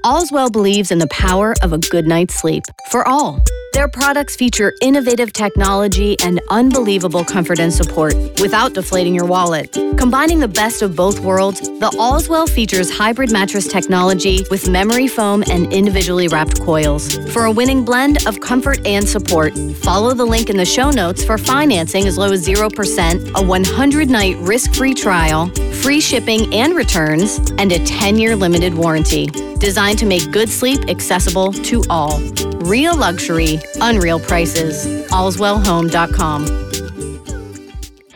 [0.05, 3.43] Allswell believes in the power of a good night's sleep for all.
[3.75, 9.73] Their products feature innovative technology and unbelievable comfort and support without deflating your wallet.
[9.97, 15.43] Combining the best of both worlds, the Allswell features hybrid mattress technology with memory foam
[15.51, 17.17] and individually wrapped coils.
[17.33, 21.25] For a winning blend of comfort and support, follow the link in the show notes
[21.25, 25.47] for financing as low as 0%, a 100 night risk free trial,
[25.81, 29.25] free shipping and returns, and a 10 year limited warranty.
[29.59, 32.21] Designed to make good sleep accessible to all.
[32.65, 34.85] Real luxury, unreal prices.
[35.09, 36.65] AllswellHome.com.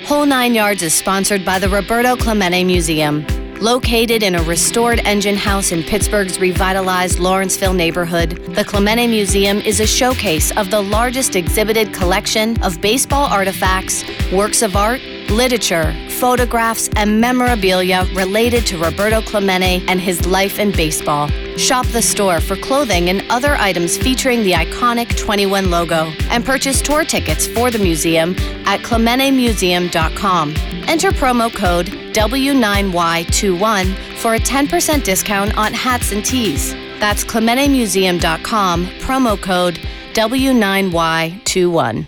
[0.05, 3.25] Whole Nine Yards is sponsored by the Roberto Clemente Museum.
[3.61, 9.81] Located in a restored engine house in Pittsburgh's revitalized Lawrenceville neighborhood, the Clemente Museum is
[9.81, 16.89] a showcase of the largest exhibited collection of baseball artifacts, works of art, literature, photographs,
[16.95, 21.29] and memorabilia related to Roberto Clemente and his life in baseball.
[21.59, 26.81] Shop the store for clothing and other items featuring the iconic 21 logo and purchase
[26.81, 28.33] tour tickets for the museum
[28.65, 30.53] at clementemuseum.com.
[30.87, 36.73] Enter promo code W9Y21 for a 10% discount on hats and tees.
[36.97, 39.81] That's clementemuseum.com, promo code
[40.13, 42.07] W9Y21.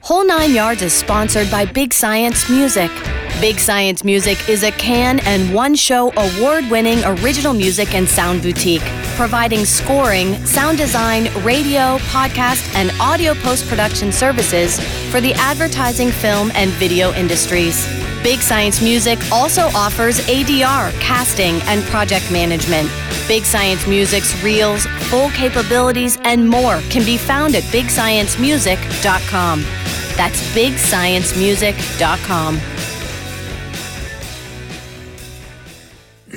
[0.00, 2.90] Whole Nine Yards is sponsored by Big Science Music.
[3.40, 8.42] Big Science Music is a Cannes and one show award winning original music and sound
[8.42, 8.82] boutique,
[9.14, 14.80] providing scoring, sound design, radio, podcast, and audio post production services
[15.12, 17.86] for the advertising, film, and video industries.
[18.24, 22.90] Big Science Music also offers ADR, casting, and project management.
[23.28, 29.62] Big Science Music's reels, full capabilities, and more can be found at bigsciencemusic.com.
[30.16, 32.60] That's bigsciencemusic.com.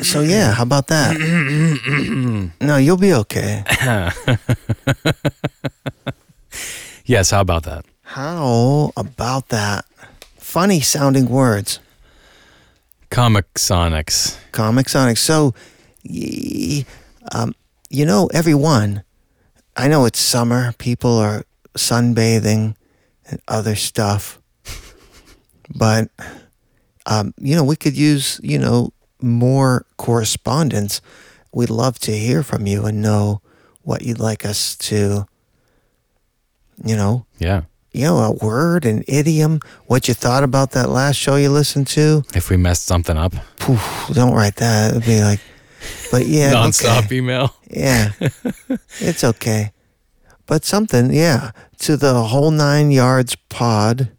[0.02, 1.16] So yeah, how about that?
[2.62, 3.64] no, you'll be okay.
[7.06, 7.86] Yes, how about that?
[8.04, 9.86] How about that?
[10.38, 11.80] Funny sounding words.
[13.10, 14.38] Comic Sonics.
[14.52, 15.18] Comic Sonics.
[15.18, 15.54] So,
[16.08, 16.86] y-
[17.34, 17.54] um,
[17.90, 19.04] you know, everyone,
[19.76, 21.44] I know it's summer, people are
[21.76, 22.76] sunbathing
[23.30, 24.40] and other stuff,
[25.76, 26.10] but,
[27.08, 28.92] um, you know, we could use, you know,
[29.24, 31.02] more correspondence.
[31.54, 33.42] We'd love to hear from you and know
[33.84, 35.26] what you'd like us to,
[36.84, 37.64] you know, Yeah.
[37.92, 41.88] you know, a word, an idiom, what you thought about that last show you listened
[41.88, 42.24] to.
[42.34, 44.92] If we messed something up, Poof, don't write that.
[44.92, 45.40] It'd be like,
[46.12, 47.16] but yeah, nonstop okay.
[47.18, 47.56] email.
[47.70, 48.12] Yeah,
[49.00, 49.72] it's okay.
[50.46, 54.12] But something, yeah, to the whole nine yards pod,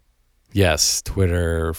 [0.55, 1.73] Yes, Twitter,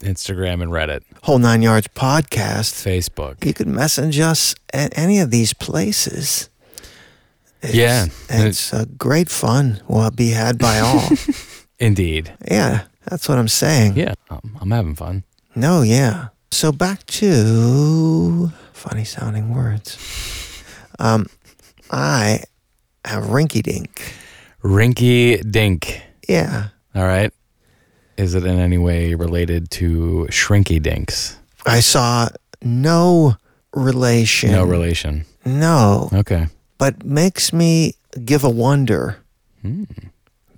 [0.00, 2.74] Instagram, and Reddit, whole nine yards podcast.
[2.84, 3.44] Facebook.
[3.44, 6.50] You could message us at any of these places.
[7.62, 8.06] It's, Yeah.
[8.28, 9.80] it's uh, great fun.
[9.88, 11.08] Will be had by all.
[11.78, 12.32] Indeed.
[12.50, 13.96] yeah, that's what I'm saying.
[13.96, 15.24] Yeah, um, I'm having fun.
[15.54, 16.28] No, yeah.
[16.50, 19.98] So back to funny sounding words.
[20.98, 21.26] Um,
[21.90, 22.40] I
[23.04, 24.14] have rinky dink.
[24.62, 26.02] Rinky Dink.
[26.28, 26.68] Yeah.
[26.94, 27.32] All right.
[28.16, 31.36] Is it in any way related to Shrinky Dinks?
[31.66, 32.28] I saw
[32.62, 33.36] no
[33.74, 34.52] relation.
[34.52, 35.24] No relation.
[35.44, 36.46] No, Okay.
[36.78, 39.18] but makes me give a wonder.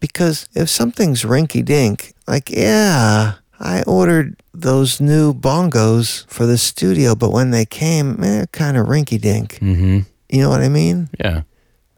[0.00, 7.14] Because if something's rinky dink, like, yeah, I ordered those new bongos for the studio,
[7.14, 9.54] but when they came, they're kind of rinky dink.
[9.60, 10.00] Mm-hmm.
[10.28, 11.08] You know what I mean?
[11.18, 11.42] Yeah.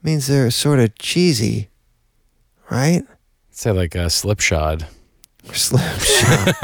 [0.03, 1.69] means they're sort of cheesy,
[2.71, 3.03] right?
[3.51, 4.87] Say like a slipshod.
[5.53, 6.55] Slim shot.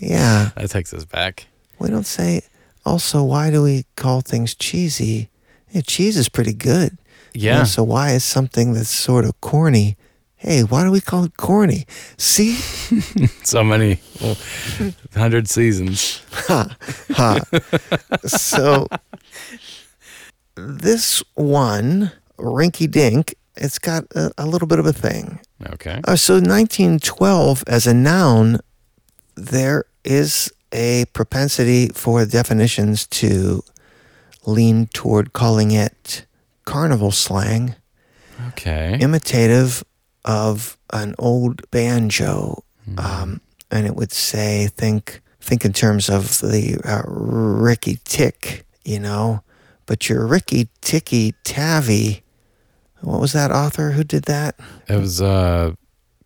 [0.00, 0.50] yeah.
[0.56, 1.46] That takes us back.
[1.78, 2.42] We don't say,
[2.84, 5.28] also, why do we call things cheesy?
[5.70, 6.96] Yeah, cheese is pretty good.
[7.34, 7.64] You know, Yeah.
[7.64, 9.96] so why is something that's sort of corny?
[10.36, 11.86] Hey, why do we call it corny?
[12.16, 12.56] See?
[13.42, 14.36] So many well,
[15.14, 16.20] hundred seasons.
[16.48, 16.76] Ha
[17.12, 17.38] Ha.
[18.26, 18.86] so
[20.56, 25.40] this one, Rinky Dink, it's got a, a little bit of a thing.
[25.70, 26.00] Okay.
[26.06, 28.58] Uh, so 1912, as a noun,
[29.34, 33.62] there is a propensity for definitions to
[34.44, 36.26] lean toward calling it
[36.64, 37.74] carnival slang,
[38.48, 38.98] Okay.
[39.00, 39.82] imitative
[40.24, 42.62] of an old banjo,
[42.98, 43.40] um,
[43.70, 49.42] and it would say, think, think in terms of the uh, Ricky Tick, you know,
[49.86, 52.22] but your Rikki Tikki Tavi.
[53.06, 54.58] What was that author who did that?
[54.88, 55.74] It was uh,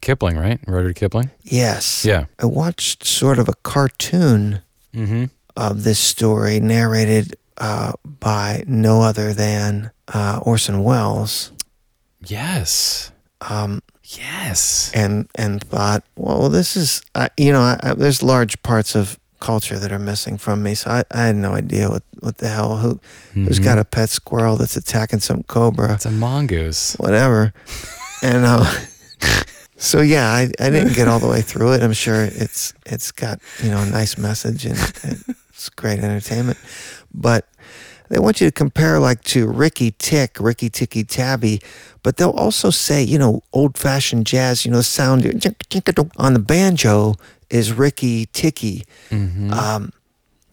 [0.01, 0.59] Kipling, right?
[0.67, 1.31] Rudyard Kipling.
[1.43, 2.05] Yes.
[2.07, 2.25] Yeah.
[2.39, 4.63] I watched sort of a cartoon
[4.95, 5.27] Mm-hmm.
[5.57, 11.53] of this story narrated uh, by no other than uh, Orson Welles,
[12.27, 13.13] Yes.
[13.43, 14.91] um, Yes.
[14.93, 19.20] and and thought, well, this is uh, you know, I, I, there's large parts of
[19.41, 22.49] culture that are missing from me, so I, I had no idea what what the
[22.49, 23.01] hell who
[23.35, 23.65] who's Mhm.
[23.65, 26.95] got a pet squirrel that's attacking some cobra, It's a mongoose.
[26.99, 27.53] whatever,
[28.23, 28.65] and uh,
[29.77, 31.83] so yeah, I, I didn't get all the way through it.
[31.83, 34.79] I'm sure it's it's got you know a nice message and,
[35.51, 36.59] it's great entertainment,
[37.13, 37.45] but
[38.09, 41.61] they want you to compare like to Ricky Tick, Ricky Ticky Tabby,
[42.03, 45.25] but they'll also say you know old fashioned jazz, you know sound
[46.17, 47.15] on the banjo
[47.51, 48.85] is Ricky Ticky.
[49.11, 49.53] Mm-hmm.
[49.53, 49.93] Um,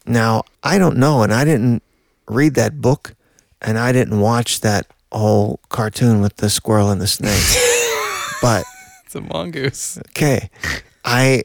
[0.05, 1.83] now I don't know, and I didn't
[2.27, 3.13] read that book,
[3.61, 7.43] and I didn't watch that whole cartoon with the squirrel and the snake,
[8.41, 8.65] but.
[9.05, 9.97] It's a mongoose.
[10.09, 10.49] Okay.
[11.05, 11.43] I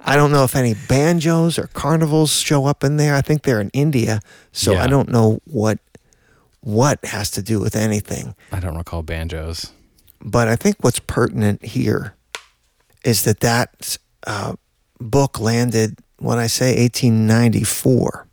[0.00, 3.14] I don't know if any banjos or carnivals show up in there.
[3.14, 4.82] I think they're in India, so Yeah.
[4.82, 5.78] I don't know what
[6.60, 8.34] what has to do with anything.
[8.52, 9.72] I don't recall banjos.
[10.20, 12.14] But I think what's pertinent here
[13.04, 14.54] is that that uh,
[14.98, 18.26] book landed when I say 1894.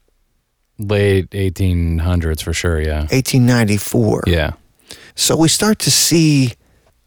[0.80, 2.80] Late 1800s for sure.
[2.80, 3.02] Yeah.
[3.10, 4.24] 1894.
[4.28, 4.54] Yeah.
[5.16, 6.54] So we start to see,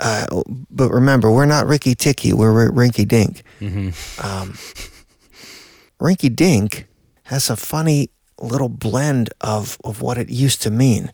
[0.01, 0.27] uh,
[0.71, 3.43] but remember, we're not Ricky Ticky, we're Rinky Dink.
[3.61, 4.55] Um,
[6.01, 6.87] Rinky Dink
[7.25, 11.13] has a funny little blend of, of what it used to mean.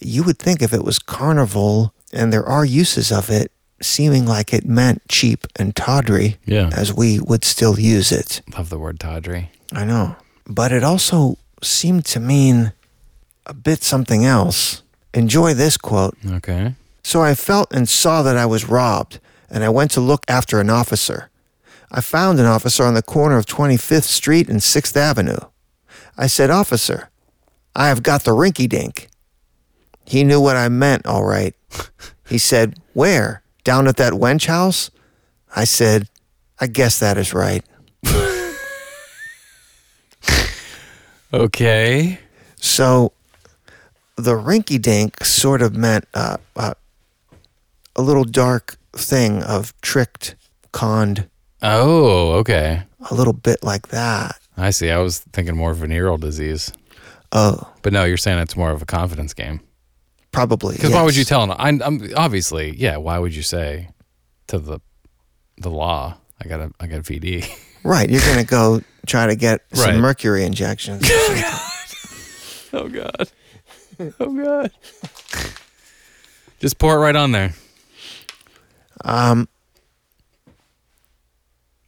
[0.00, 4.52] You would think if it was carnival, and there are uses of it, seeming like
[4.52, 6.70] it meant cheap and tawdry, Yeah.
[6.72, 8.42] as we would still use it.
[8.56, 9.50] Love the word tawdry.
[9.72, 10.16] I know.
[10.46, 12.72] But it also seemed to mean
[13.46, 14.82] a bit something else.
[15.14, 16.16] Enjoy this quote.
[16.26, 16.74] Okay.
[17.02, 20.60] So I felt and saw that I was robbed, and I went to look after
[20.60, 21.30] an officer.
[21.90, 25.38] I found an officer on the corner of 25th Street and 6th Avenue.
[26.16, 27.08] I said, Officer,
[27.74, 29.08] I have got the rinky dink.
[30.04, 31.54] He knew what I meant, all right.
[32.28, 33.39] He said, Where?
[33.64, 34.90] Down at that wench house?
[35.54, 36.08] I said,
[36.60, 37.64] I guess that is right.
[41.32, 42.18] Okay.
[42.56, 43.12] So
[44.16, 46.74] the rinky dink sort of meant uh, uh,
[47.96, 50.34] a little dark thing of tricked,
[50.72, 51.28] conned,
[51.62, 52.82] Oh, okay.
[53.10, 54.38] a little bit like that.
[54.56, 54.90] I see.
[54.90, 56.72] I was thinking more venereal disease.
[57.32, 59.60] Oh, But no, you're saying it's more of a confidence game.
[60.32, 60.76] Probably.
[60.76, 61.28] Because why would you yes.
[61.28, 61.50] tell?
[61.50, 62.96] I'm, I'm obviously, yeah.
[62.96, 63.88] Why would you say
[64.48, 64.80] to the
[65.58, 66.16] the law?
[66.42, 67.48] I got a I got a VD.
[67.82, 69.98] Right, you're gonna go try to get some Right.
[69.98, 71.02] mercury injections.
[72.74, 73.30] oh God.
[74.20, 74.70] Oh God.
[76.58, 77.54] Just pour it right on there.
[79.04, 79.48] um,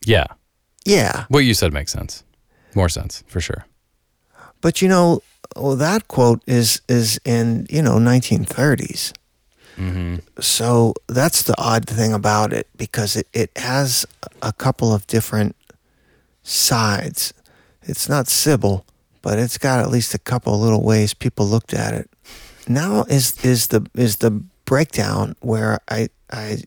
[0.04, 0.26] Yeah.
[0.84, 2.24] yeah, What you said makes sense.
[2.74, 3.66] More sense for sure.
[4.62, 5.22] but you know,
[5.56, 9.12] well, that quote is is in you know 1930s.
[9.76, 10.16] Mm-hmm.
[10.40, 14.06] So that's the odd thing about it because it, it has
[14.42, 15.56] a couple of different
[16.42, 17.32] sides.
[17.82, 18.84] It's not Sybil,
[19.22, 22.10] but it's got at least a couple little ways people looked at it.
[22.68, 24.30] Now is is the is the
[24.64, 26.62] breakdown where I I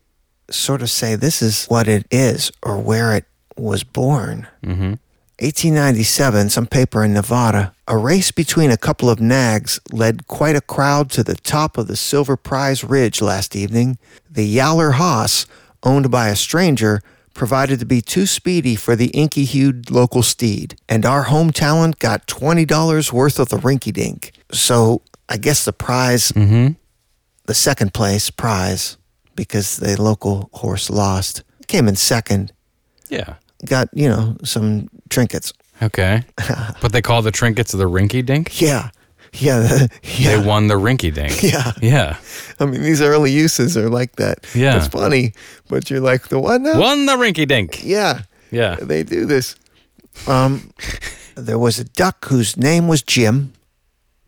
[0.50, 3.26] sort of say this is what it is or where it
[3.58, 4.48] was born.
[4.64, 4.94] Mm-hmm.
[5.40, 7.74] 1897, some paper in Nevada.
[7.88, 11.88] A race between a couple of nags led quite a crowd to the top of
[11.88, 13.98] the Silver Prize Ridge last evening.
[14.30, 15.46] The Yaller Haas,
[15.84, 17.02] owned by a stranger,
[17.34, 22.00] provided to be too speedy for the inky hued local steed, and our home talent
[22.00, 24.32] got $20 worth of the rinky dink.
[24.52, 26.74] So I guess the prize, mm-hmm.
[27.46, 28.98] the second place prize,
[29.36, 32.54] because the local horse lost, came in second.
[33.10, 33.36] Yeah.
[33.66, 35.54] Got, you know, some trinkets.
[35.82, 36.24] Okay.
[36.82, 38.62] but they call the trinkets the rinky dink?
[38.62, 38.90] Yeah.
[39.34, 39.88] Yeah.
[40.04, 40.38] yeah.
[40.38, 41.44] They won the rinky dink.
[41.44, 41.74] Yeah.
[41.82, 42.18] Yeah.
[42.60, 44.46] I mean, these early uses are like that.
[44.56, 44.78] Yeah.
[44.78, 45.34] It's funny,
[45.68, 46.80] but you're like, the what now?
[46.80, 47.84] Won the rinky dink.
[47.84, 48.22] Yeah.
[48.52, 48.76] Yeah.
[48.76, 49.56] They do this.
[50.28, 50.72] Um,
[51.36, 53.52] there was a duck whose name was Jim.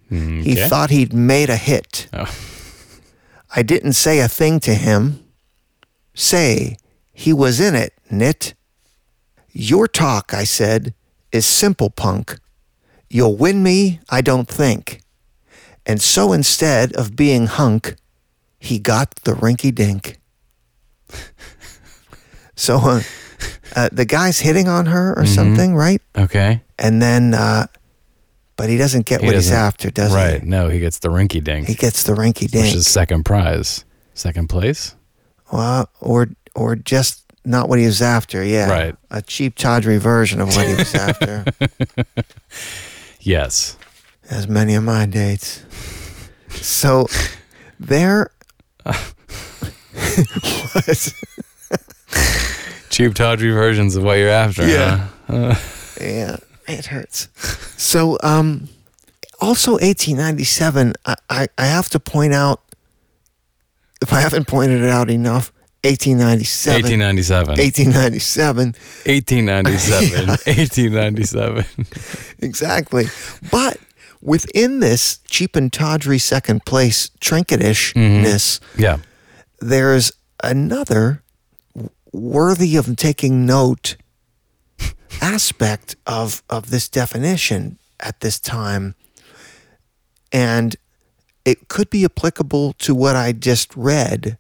[0.10, 2.08] He thought he'd made a hit.
[2.14, 2.34] Oh.
[3.54, 5.24] I didn't say a thing to him.
[6.14, 6.78] Say,
[7.14, 8.54] he was in it, Nit.
[9.60, 10.94] Your talk, I said,
[11.32, 12.38] is simple, punk.
[13.10, 15.02] You'll win me, I don't think.
[15.84, 17.96] And so instead of being hunk,
[18.60, 20.20] he got the rinky dink.
[22.56, 23.02] so uh,
[23.76, 26.02] uh, the guy's hitting on her or something, right?
[26.16, 26.62] Okay.
[26.78, 27.66] And then, uh,
[28.58, 30.28] but he doesn't get He what he's doesn't- after, does Right.
[30.28, 30.34] he?
[30.40, 30.44] Right.
[30.44, 32.66] No, he gets the rinky dink, He gets the rinky dink.
[32.66, 33.86] which is second prize.
[34.14, 34.96] Second place?
[35.52, 38.44] Well, or or just not what he was after.
[38.44, 38.96] Yeah, Right.
[39.10, 41.46] A cheap tawdry version of what he was after.
[43.20, 43.76] Yes.
[44.30, 45.62] As many of my dates.
[46.50, 47.08] So
[47.78, 48.32] there.
[48.86, 51.14] what?
[52.90, 54.66] Cheap tawdry versions of what you're after.
[54.68, 55.08] Yeah.
[55.28, 55.56] huh?
[56.00, 56.38] Yeah,
[56.68, 57.28] it hurts.
[57.76, 58.70] So, um,
[59.42, 60.94] also 1897.
[61.06, 62.62] I, I I have to point out,
[64.02, 65.52] if I haven't pointed it out enough,
[65.84, 66.84] 1897.
[66.84, 67.56] 1897.
[67.58, 68.74] 1897.
[69.06, 70.28] 1897.
[70.28, 71.66] 1897.
[72.40, 73.06] exactly.
[73.52, 73.78] But
[74.22, 78.82] within this cheap and tawdry second place trinketishness, mm-hmm.
[78.82, 78.98] yeah.
[79.60, 80.12] there's
[80.44, 81.24] another
[82.12, 83.98] worthy of taking note
[85.22, 88.96] aspect of of this definition at this time
[90.32, 90.76] and
[91.46, 94.38] it could be applicable to what I just read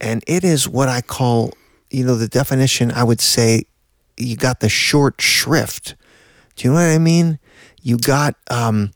[0.00, 1.52] and it is what I call
[1.90, 3.64] you know the definition I would say
[4.16, 5.94] you got the short shrift
[6.56, 7.38] do you know what I mean
[7.82, 8.90] you got um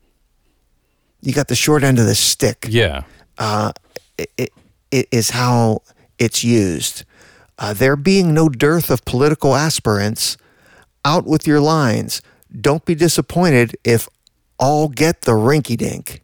[1.23, 3.03] you got the short end of the stick Yeah.
[4.19, 4.53] it, it,
[4.91, 5.83] it is how
[6.19, 7.05] it's used.
[7.59, 10.37] Uh, there being no dearth of political aspirants,
[11.05, 12.21] out with your lines.
[12.61, 14.09] Don't be disappointed if
[14.59, 16.23] all get the rinky dink.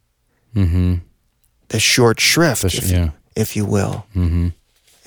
[0.55, 0.95] Mm-hmm.
[1.69, 3.11] The short shrift, The sh- if, yeah.
[3.37, 4.07] if you will.
[4.15, 4.49] Mm-hmm.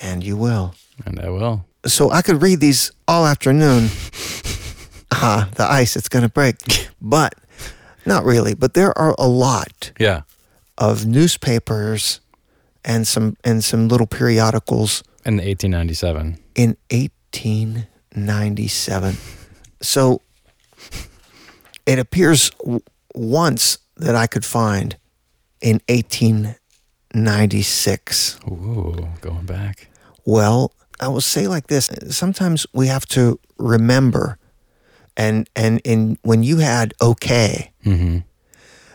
[0.02, 0.74] And you will.
[1.06, 1.66] And I will.
[1.86, 3.90] So I could read these all afternoon.
[5.12, 6.56] Ah, the ice, it's going to break.
[7.02, 7.34] But
[8.06, 8.54] not really.
[8.54, 10.22] But there are a lot Yeah.
[10.78, 12.22] of newspapers
[12.86, 16.38] and some and some little periodicals In 1897.
[16.56, 19.18] in 1897.
[19.82, 20.22] So
[21.88, 22.82] it appears w-
[23.16, 24.96] once that I could find
[25.60, 28.40] in 1896.
[28.48, 29.89] Ooh, going back.
[30.26, 34.38] Well, I will say like this: sometimes we have to remember,
[35.16, 38.20] and and in when you had okay, mm-hmm.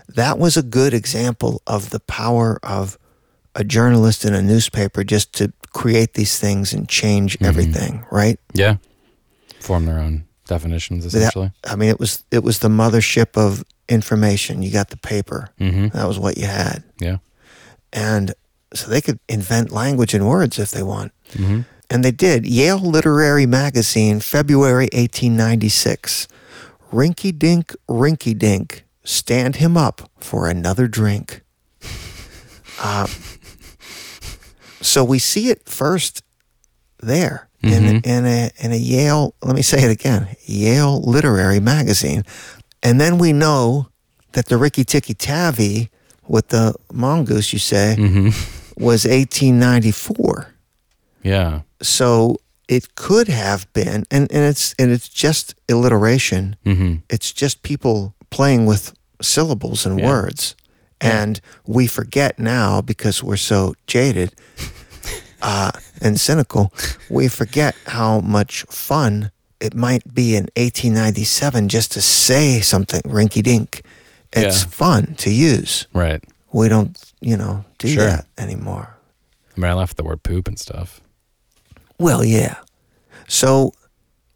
[0.08, 2.98] that was a good example of the power of
[3.54, 7.44] a journalist in a newspaper just to create these things and change mm-hmm.
[7.46, 8.38] everything, right?
[8.52, 8.76] Yeah.
[9.60, 11.52] Form their own definitions, That- essentially.
[11.64, 14.62] I mean, it was it was the mothership of information.
[14.62, 15.50] You got the paper.
[15.60, 15.88] Mm-hmm.
[15.96, 16.82] That was what you had.
[17.00, 17.18] Yeah.
[17.92, 18.34] and
[18.74, 21.12] so they could invent language and words if they want.
[21.32, 21.60] Mm-hmm.
[21.90, 22.46] And they did.
[22.46, 26.28] Yale Literary Magazine, February 1896.
[26.92, 31.42] Rinky dink, rinky dink, stand him up for another drink.
[32.82, 33.06] Uh,
[34.80, 36.24] so we see it first
[36.98, 38.08] there in, mm-hmm.
[38.08, 42.24] in, a, in a Yale, let me say it again, Yale Literary Magazine.
[42.82, 43.88] And then we know
[44.32, 45.88] that the Rikki Tikki Tavi
[46.26, 48.28] with the mongoose, you say, mm-hmm.
[48.76, 50.48] was 1894.
[51.22, 51.60] Yeah.
[51.82, 52.36] So
[52.68, 56.56] it could have been, and, and it's and it's just alliteration.
[56.64, 56.96] Mm-hmm.
[57.10, 60.06] It's just people playing with syllables and Yeah.
[60.08, 60.54] words,
[61.00, 64.34] and we forget now because we're so jaded
[65.42, 66.72] uh, and cynical.
[67.10, 73.42] We forget how much fun it might be in 1897 just to say something rinky
[73.42, 73.82] dink.
[74.32, 74.68] It's Yeah.
[74.70, 75.86] fun to use.
[75.94, 76.22] Right.
[76.52, 78.06] We don't, you know, do Sure.
[78.06, 78.96] that anymore.
[79.56, 81.00] I mean, I left the word poop and stuff.
[81.98, 82.56] Well, yeah.
[83.28, 83.72] So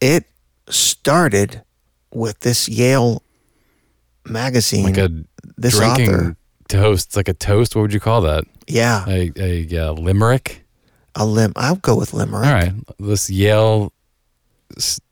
[0.00, 0.24] it
[0.68, 1.62] started
[2.12, 3.22] with this Yale
[4.24, 4.84] magazine.
[4.84, 5.10] Like a
[5.56, 6.36] this drinking author.
[6.68, 7.08] toast.
[7.08, 7.74] It's like a toast.
[7.74, 8.44] What would you call that?
[8.66, 10.64] Yeah, A, a uh, limerick?
[11.14, 11.52] a lim.
[11.56, 12.72] I'll go with limerick All right.
[13.00, 13.92] This Yale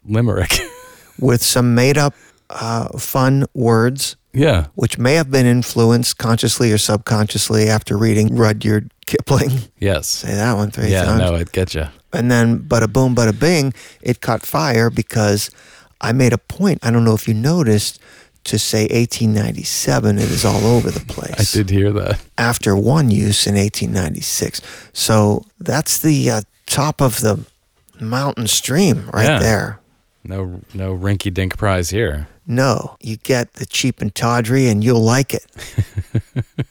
[0.05, 0.53] limerick.
[1.18, 2.14] with some made up
[2.51, 4.66] uh, fun words, yeah.
[4.74, 9.51] which may have been influenced consciously or subconsciously after reading Rudyard Kipling.
[9.80, 10.07] Yes.
[10.09, 11.20] Say that one three Yeah, times.
[11.20, 11.87] no, it get you.
[12.12, 15.51] And then, bada boom, bada bing, it caught fire because
[16.01, 16.78] I made a point.
[16.82, 18.01] I don't know if you noticed
[18.45, 20.18] to say 1897.
[20.18, 21.55] It is all over the place.
[21.55, 22.20] I did hear that.
[22.39, 24.61] After one use in 1896.
[24.93, 27.45] So that's the uh, top of the
[28.01, 29.39] mountain stream right Yeah.
[29.39, 29.80] there.
[30.28, 32.28] No, no rinky dink prize here.
[32.46, 35.46] No, you get the cheap and tawdry, and you'll like it.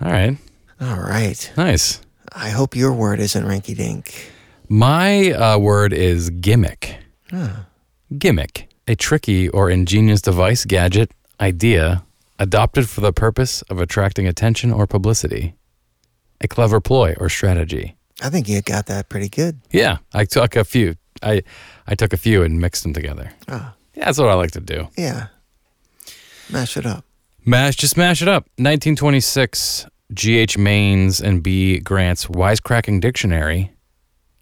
[0.00, 0.36] All right.
[0.80, 1.52] All right.
[1.56, 2.00] Nice.
[2.32, 4.32] I hope your word isn't rinky dink.
[4.68, 6.98] My uh, word is gimmick.
[8.18, 11.10] Gimmick, a tricky or ingenious device, gadget,
[11.40, 12.04] idea
[12.38, 15.54] adopted for the purpose of attracting attention or publicity.
[16.40, 17.96] A clever ploy or strategy.
[18.22, 19.60] I think you got that pretty good.
[19.70, 20.94] Yeah, I took a few.
[21.22, 21.42] I
[21.86, 23.32] I took a few and mixed them together.
[23.48, 24.88] Ah, Yeah, that's what I like to do.
[24.96, 25.26] yeah.
[26.50, 27.04] Mash it up.
[27.46, 28.44] Mash, just mash it up.
[28.58, 30.56] 1926, G.H.
[30.58, 31.78] Maines and B.
[31.78, 33.72] Grant's Wisecracking Dictionary.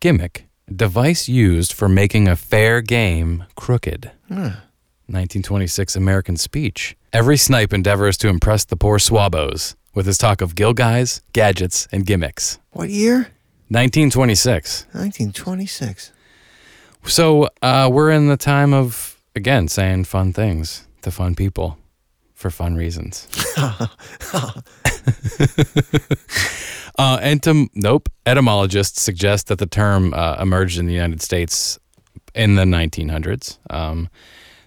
[0.00, 4.10] Gimmick, device used for making a fair game crooked.
[4.28, 6.96] 1926 American speech.
[7.12, 12.06] Every snipe endeavors to impress the poor swabos with his talk of gilguys, gadgets, and
[12.06, 12.58] gimmicks.
[12.70, 13.28] What year?
[13.68, 14.86] 1926.
[14.92, 16.12] 1926.
[17.04, 21.78] So uh, we're in the time of, again, saying fun things to fun people
[22.34, 23.28] for fun reasons.
[26.98, 28.08] uh, entom- nope.
[28.26, 31.78] Etymologists suggest that the term uh, emerged in the United States
[32.34, 33.58] in the 1900s.
[33.70, 34.08] Um,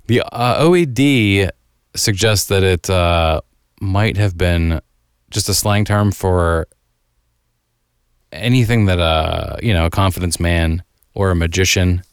[0.07, 1.49] the uh, OED
[1.95, 3.41] suggests that it uh,
[3.81, 4.81] might have been
[5.31, 6.67] just a slang term for
[8.31, 10.83] anything that a you know a confidence man
[11.13, 12.03] or a magician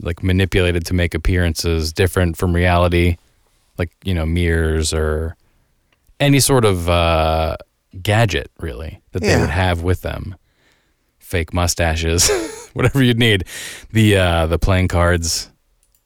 [0.00, 3.16] like manipulated to make appearances different from reality,
[3.78, 5.36] like you know mirrors or
[6.20, 7.56] any sort of uh,
[8.02, 10.34] gadget really that they would have with them,
[11.18, 12.28] fake mustaches,
[12.74, 13.44] whatever you'd need,
[13.92, 15.50] the uh, the playing cards.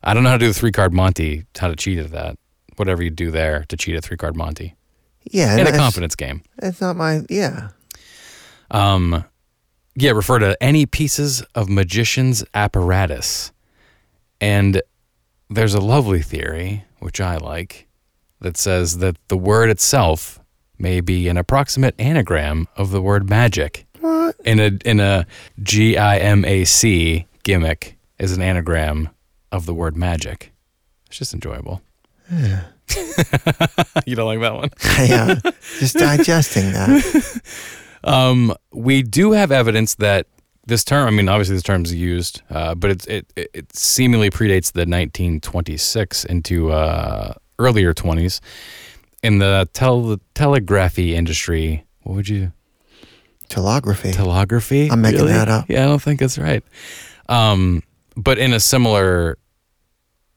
[0.04, 2.36] I don't know how to do the three card Monty, how to cheat at that.
[2.76, 4.74] Whatever you do there to cheat a three card Monty
[5.30, 5.56] Yeah.
[5.58, 6.42] in a confidence game.
[6.60, 7.68] It's not my, yeah.
[8.70, 9.24] Um,
[9.94, 13.52] yeah, refer to any pieces of magician's apparatus.
[14.42, 14.82] And
[15.48, 17.86] there's a lovely theory, which I like,
[18.40, 20.40] that says that the word itself
[20.78, 23.86] may be an approximate anagram of the word magic.
[24.00, 24.34] What?
[24.44, 25.26] In a in a
[25.62, 29.10] G I M A C gimmick is an anagram
[29.52, 30.52] of the word magic.
[31.06, 31.80] It's just enjoyable.
[32.32, 34.70] you don't like that one?
[35.08, 35.38] yeah.
[35.78, 37.40] Just digesting that.
[38.04, 40.26] Um, we do have evidence that
[40.66, 43.76] this term, I mean, obviously this term is used, uh, but it's, it, it, it
[43.76, 48.40] seemingly predates the 1926 into uh, earlier 20s.
[49.22, 52.52] In the tel- telegraphy industry, what would you,
[53.48, 54.12] Telegraphy.
[54.12, 54.90] telegraphy?
[54.90, 55.66] I'm making that up.
[55.68, 56.64] Yeah, I don't think that's right.
[57.28, 57.82] Um,
[58.16, 59.38] but in a similar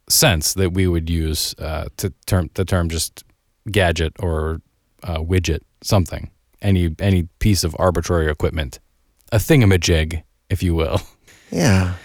[0.09, 3.23] sense that we would use uh, to term the term just
[3.71, 4.61] gadget or
[5.03, 6.30] uh, widget, something,
[6.61, 8.80] any any piece of arbitrary equipment,
[9.36, 11.02] a thingamajig, if you will.
[11.52, 11.96] yeah.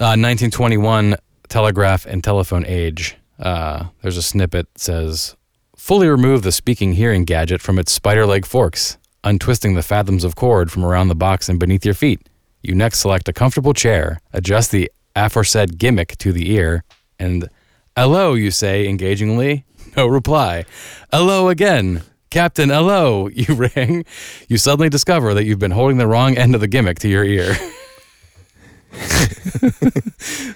[0.00, 1.14] Uh, 1921
[1.48, 3.16] Telegraph and Telephone Age.
[3.38, 5.36] Uh, there's a snippet that says,
[5.76, 10.36] "Fully remove the speaking hearing gadget from its spider leg forks, untwisting the fathoms of
[10.36, 12.28] cord from around the box and beneath your feet.
[12.62, 16.82] You next select a comfortable chair, adjust the aforesaid gimmick to the ear,
[17.18, 17.48] and
[17.96, 19.64] hello, you say engagingly.
[19.96, 20.64] No reply.
[21.12, 22.02] Hello again."
[22.34, 24.04] Captain, hello, you ring.
[24.48, 27.24] You suddenly discover that you've been holding the wrong end of the gimmick to your
[27.24, 27.54] ear.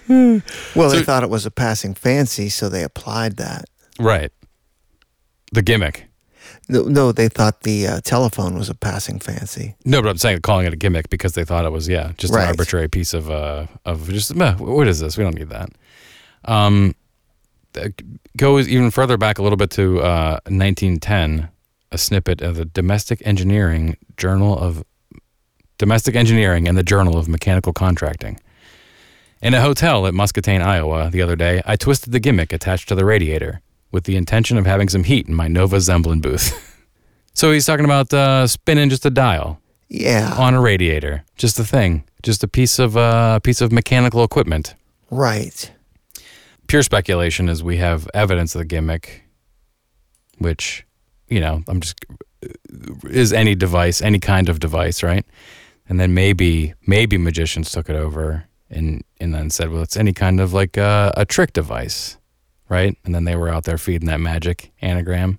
[0.09, 3.67] Well, they thought it was a passing fancy, so they applied that.
[3.99, 4.33] Right.
[5.53, 6.07] The gimmick.
[6.69, 9.77] No, no they thought the uh, telephone was a passing fancy.
[9.85, 12.33] No, but I'm saying calling it a gimmick because they thought it was yeah, just
[12.33, 12.43] Right.
[12.45, 15.17] an arbitrary piece of uh of just meh, what is this?
[15.19, 15.71] We don't need that.
[16.45, 16.95] Um,
[18.37, 21.49] goes even further back a little bit to uh 1910,
[21.91, 24.85] a snippet of the Domestic Engineering Journal of
[25.79, 28.39] Domestic Engineering and the Journal of Mechanical Contracting.
[29.41, 32.95] In a hotel at Muscatine, Iowa, the other day, I twisted the gimmick attached to
[32.97, 33.61] the radiator
[33.93, 36.53] with the intention of having some heat in my Nova Zemblin booth.
[37.35, 40.35] so he's talking about uh, spinning just a dial Yeah.
[40.37, 44.75] on a radiator, just a thing, just a piece of uh, piece of mechanical equipment.
[45.11, 45.71] right.
[46.67, 49.23] pure speculation is we have evidence of the gimmick,
[50.39, 50.85] which,
[51.29, 52.05] you know, I'm just
[53.11, 55.25] is any device, any kind of device, right?
[55.89, 60.13] And then maybe maybe magicians took it over and and then said, well, it's any
[60.13, 62.19] kind of like a, a trick device,
[62.69, 62.97] right?
[63.05, 65.39] And then they were out there feeding that magic anagram.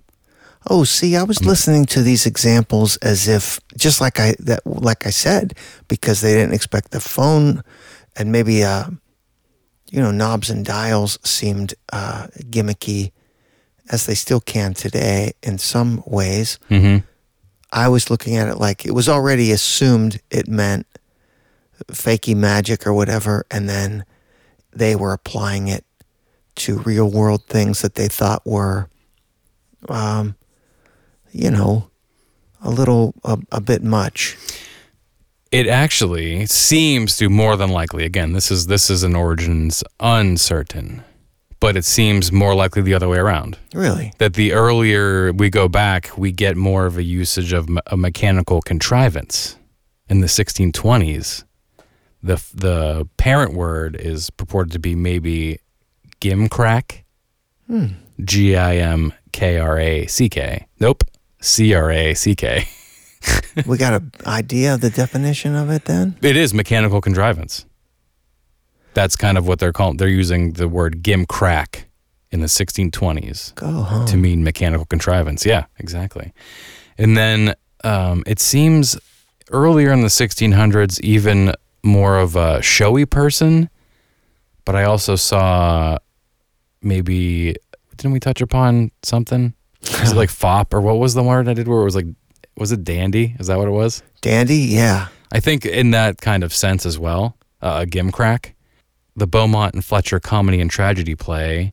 [0.68, 5.06] Oh, see, I was listening to these examples as if just like I that like
[5.06, 5.54] I said
[5.88, 7.62] because they didn't expect the phone
[8.16, 8.90] and maybe uh
[9.90, 13.12] you know knobs and dials seemed uh gimmicky
[13.90, 16.58] as they still can today in some ways.
[16.70, 17.04] Mm-hmm.
[17.72, 20.86] I was looking at it like it was already assumed it meant
[21.88, 24.04] fakey magic or whatever, and then
[24.72, 25.84] they were applying it
[26.56, 28.88] to real world things that they thought were,
[29.88, 30.36] um,
[31.32, 31.90] you know,
[32.62, 34.36] a little a, a bit much.
[35.50, 38.04] It actually seems to more than likely.
[38.04, 41.02] Again, this is this is an origins uncertain,
[41.60, 43.58] but it seems more likely the other way around.
[43.74, 44.12] Really?
[44.18, 48.62] That the earlier we go back, we get more of a usage of a mechanical
[48.62, 49.56] contrivance.
[50.08, 51.44] In the 1620s,
[52.22, 55.60] the the parent word is purported to be maybe
[56.20, 57.02] gimcrack,
[57.66, 57.86] hmm.
[58.24, 60.66] G I M K R A C K.
[60.80, 61.04] Nope,
[61.40, 62.66] C R A C K.
[63.66, 66.16] we got an idea of the definition of it then?
[66.22, 67.66] It is mechanical contrivance.
[68.94, 69.96] That's kind of what they're calling.
[69.96, 71.84] They're using the word gimcrack
[72.30, 74.06] in the 1620s Go home.
[74.06, 75.44] to mean mechanical contrivance.
[75.46, 76.32] Yeah, exactly.
[76.98, 78.98] And then um, it seems
[79.50, 83.68] earlier in the 1600s, even more of a showy person.
[84.64, 85.98] But I also saw
[86.82, 87.56] maybe
[87.96, 89.54] didn't we touch upon something?
[90.00, 92.06] Was it like fop or what was the word I did where it was like
[92.56, 93.34] was it dandy?
[93.38, 94.02] Is that what it was?
[94.20, 94.56] Dandy?
[94.56, 95.08] Yeah.
[95.32, 98.52] I think in that kind of sense as well, uh, a gimcrack,
[99.20, 101.72] the Beaumont and Fletcher comedy and tragedy play.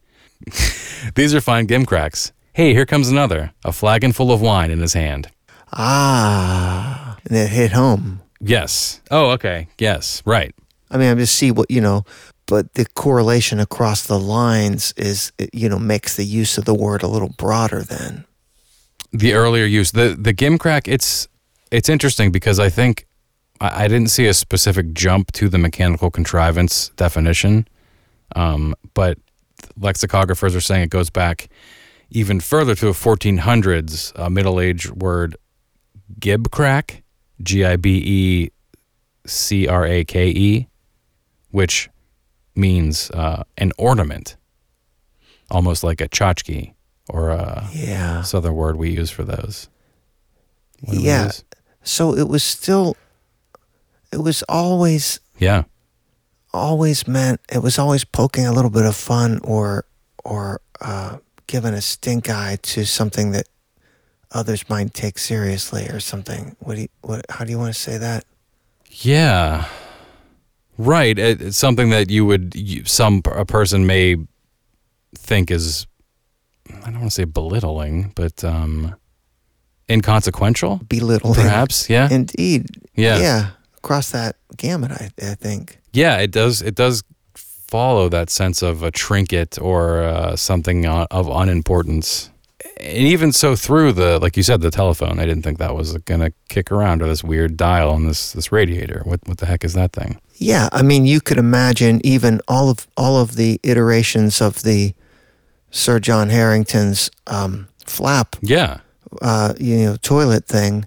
[1.15, 2.31] These are fine gimcracks.
[2.53, 5.31] Hey, here comes another, a flagon full of wine in his hand.
[5.73, 8.21] Ah, and it hit home.
[8.39, 9.01] Yes.
[9.09, 9.67] Oh, okay.
[9.79, 10.21] Yes.
[10.25, 10.53] Right.
[10.91, 12.03] I mean, I just see what, you know,
[12.45, 16.75] but the correlation across the lines is, it, you know, makes the use of the
[16.75, 18.25] word a little broader then.
[19.11, 21.27] The earlier use, the the gimcrack, it's
[21.71, 23.06] it's interesting because I think
[23.61, 27.67] I, I didn't see a specific jump to the mechanical contrivance definition,
[28.35, 29.17] um, but
[29.79, 31.49] lexicographers are saying it goes back
[32.09, 35.35] even further to the 1400s uh, middle age word
[36.19, 37.01] gibcrack,
[37.41, 38.49] G I B E
[39.25, 40.67] C R A K E,
[41.51, 41.89] which
[42.55, 44.35] means uh, an ornament,
[45.51, 46.73] almost like a tchotchke
[47.09, 48.21] or a Yeah.
[48.21, 49.69] southern word we use for those.
[50.81, 51.31] Yeah.
[51.83, 52.95] So it was still,
[54.11, 55.63] it was always, Yeah.
[56.53, 59.85] always meant, it was always poking a little bit of fun or,
[60.23, 63.47] or, uh, giving a stink eye to something that
[64.31, 66.55] others might take seriously or something.
[66.59, 68.25] What do you, what, how do you want to say that?
[68.89, 69.65] Yeah.
[70.77, 71.17] Right.
[71.17, 72.53] It's something that you would,
[72.87, 74.17] some, a person may
[75.15, 75.87] think is,
[76.69, 78.95] I don't want to say belittling, but um,
[79.89, 81.33] inconsequential, Belittling.
[81.35, 81.89] perhaps.
[81.89, 82.09] Yeah.
[82.11, 82.67] Indeed.
[82.95, 83.17] Yeah.
[83.19, 83.49] Yeah.
[83.87, 85.79] Across that gamut, I, I think.
[85.93, 86.61] Yeah, it does.
[86.61, 92.29] It does follow that sense of a trinket or uh, something of unimportance.
[92.81, 95.97] And even so, through the like you said, the telephone, I didn't think that was
[95.99, 99.03] gonna kick around or this weird dial on this this radiator.
[99.05, 100.19] What what the heck is that thing?
[100.35, 104.93] Yeah, I mean, you could imagine even all of all of the iterations of the
[105.71, 108.79] Sir John Harington's um, flap, Yeah,
[109.21, 110.85] uh, you know, toilet thing.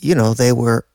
[0.00, 0.86] You know, they were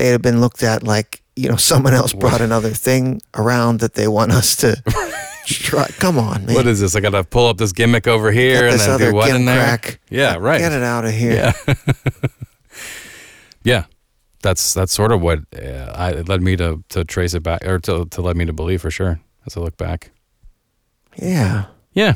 [0.00, 3.94] they had been looked at like you know someone else brought another thing around that
[3.94, 4.82] they want us to
[5.46, 5.86] try.
[5.98, 6.54] Come on, man.
[6.54, 6.96] what is this?
[6.96, 9.76] I gotta pull up this gimmick over here and then other do what in there?
[9.76, 9.98] gimcrack.
[10.08, 10.58] Yeah, right.
[10.58, 11.52] Get it out of here.
[11.66, 11.74] Yeah,
[13.62, 13.84] yeah.
[14.42, 17.62] That's that's sort of what uh, I, it led me to to trace it back
[17.66, 20.10] or to to led me to believe for sure as I look back.
[21.16, 21.66] yeah.
[21.92, 22.14] Yeah.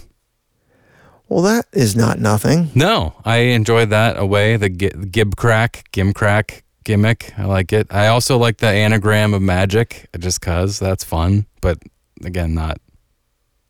[1.28, 2.70] Well, that is not nothing.
[2.74, 4.56] No, I enjoyed that away.
[4.56, 7.32] The gi- gib crack, gimcrack gimmick.
[7.38, 7.86] I like it.
[7.90, 11.46] I also like the anagram of magic, just cause that's fun.
[11.60, 11.78] But
[12.24, 12.78] again, not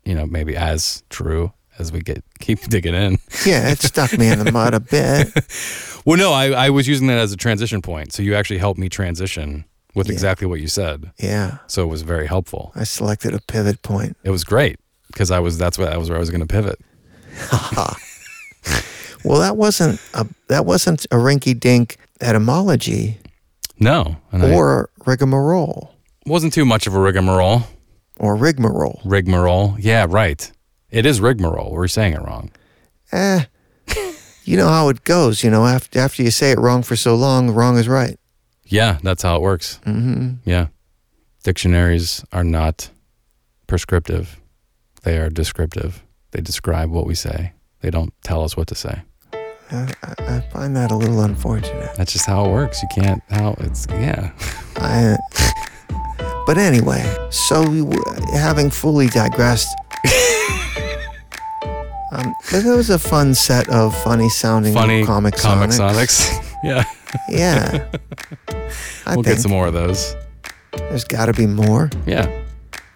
[0.04, 3.18] you know maybe as true as we get keep digging in.
[3.46, 5.32] Yeah, it stuck me in the mud a bit.
[6.06, 8.12] Well, no, I, I was using that as a transition point.
[8.12, 10.12] So you actually helped me transition with Yeah.
[10.12, 11.10] exactly what you said.
[11.16, 12.72] Yeah, So it was very helpful.
[12.74, 14.14] I selected a pivot point.
[14.22, 16.46] It was great because I was that's what that was where I was going to
[16.46, 16.78] pivot.
[19.24, 23.18] Well, that wasn't a that wasn't a rinky dink etymology
[23.78, 25.94] No, and I- or rigmarole.
[26.26, 27.62] wasn't too much of a rigmarole.
[28.18, 29.00] or rigmarole.
[29.04, 29.76] Rigmarole.
[29.80, 30.50] Yeah, right.
[30.90, 31.72] It is rigmarole.
[31.72, 32.50] We're saying it wrong.
[33.12, 33.44] Eh,
[34.44, 35.42] you know how it goes.
[35.42, 38.16] You know, after after you say it wrong for so long, wrong is right.
[38.66, 39.80] Yeah, that's how it works.
[39.84, 40.68] hmm Yeah.
[41.42, 42.90] Dictionaries are not
[43.66, 44.40] prescriptive,
[45.02, 46.02] they are descriptive.
[46.30, 49.02] They describe what we say, they don't tell us what to say.
[49.70, 51.94] I, I find that a little unfortunate.
[51.96, 52.82] That's just how it works.
[52.82, 54.30] You can't, how it's, yeah.
[54.76, 55.16] I,
[56.46, 57.84] but anyway, so we
[58.34, 59.68] having fully digressed,
[62.12, 66.30] um, but that was a fun set of funny sounding Funny comic, comic sonics.
[66.30, 66.56] sonics.
[66.64, 66.84] yeah.
[67.28, 67.86] Yeah,
[69.06, 70.16] I we'll think get some more of those.
[70.76, 71.88] there's got to be more.
[72.06, 72.43] Yeah.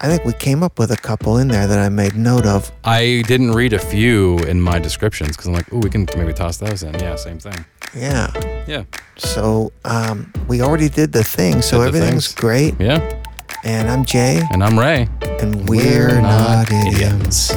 [0.01, 2.71] I think we came up with a couple in there that I made note of.
[2.85, 6.33] I didn't read a few in my descriptions because I'm like, oh, we can maybe
[6.33, 6.95] toss those in.
[6.95, 7.65] Yeah, same thing.
[7.97, 8.31] Yeah.
[8.69, 8.85] Yeah.
[9.17, 12.35] So um, we already did the thing, so Did the everything's things.
[12.41, 12.75] great.
[12.79, 13.23] Yeah.
[13.65, 15.09] And I'm Jay, And I'm Ray.
[15.41, 17.53] and we're, not, idiots.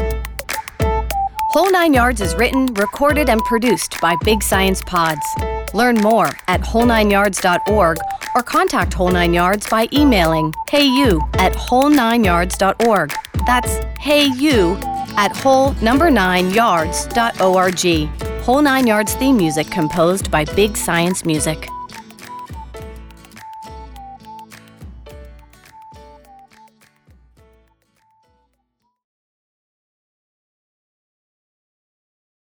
[1.51, 5.21] Whole Nine Yards is written, recorded, and produced by Big Science Pods.
[5.74, 7.97] Learn more at whole9yards.org
[8.36, 13.13] or contact Whole Nine Yards by emailing heyu at whole9yards.org.
[13.45, 14.82] That's heyu
[15.17, 18.09] at whole number nine yards.org.
[18.43, 21.67] Whole Nine Yards theme music composed by Big Science Music.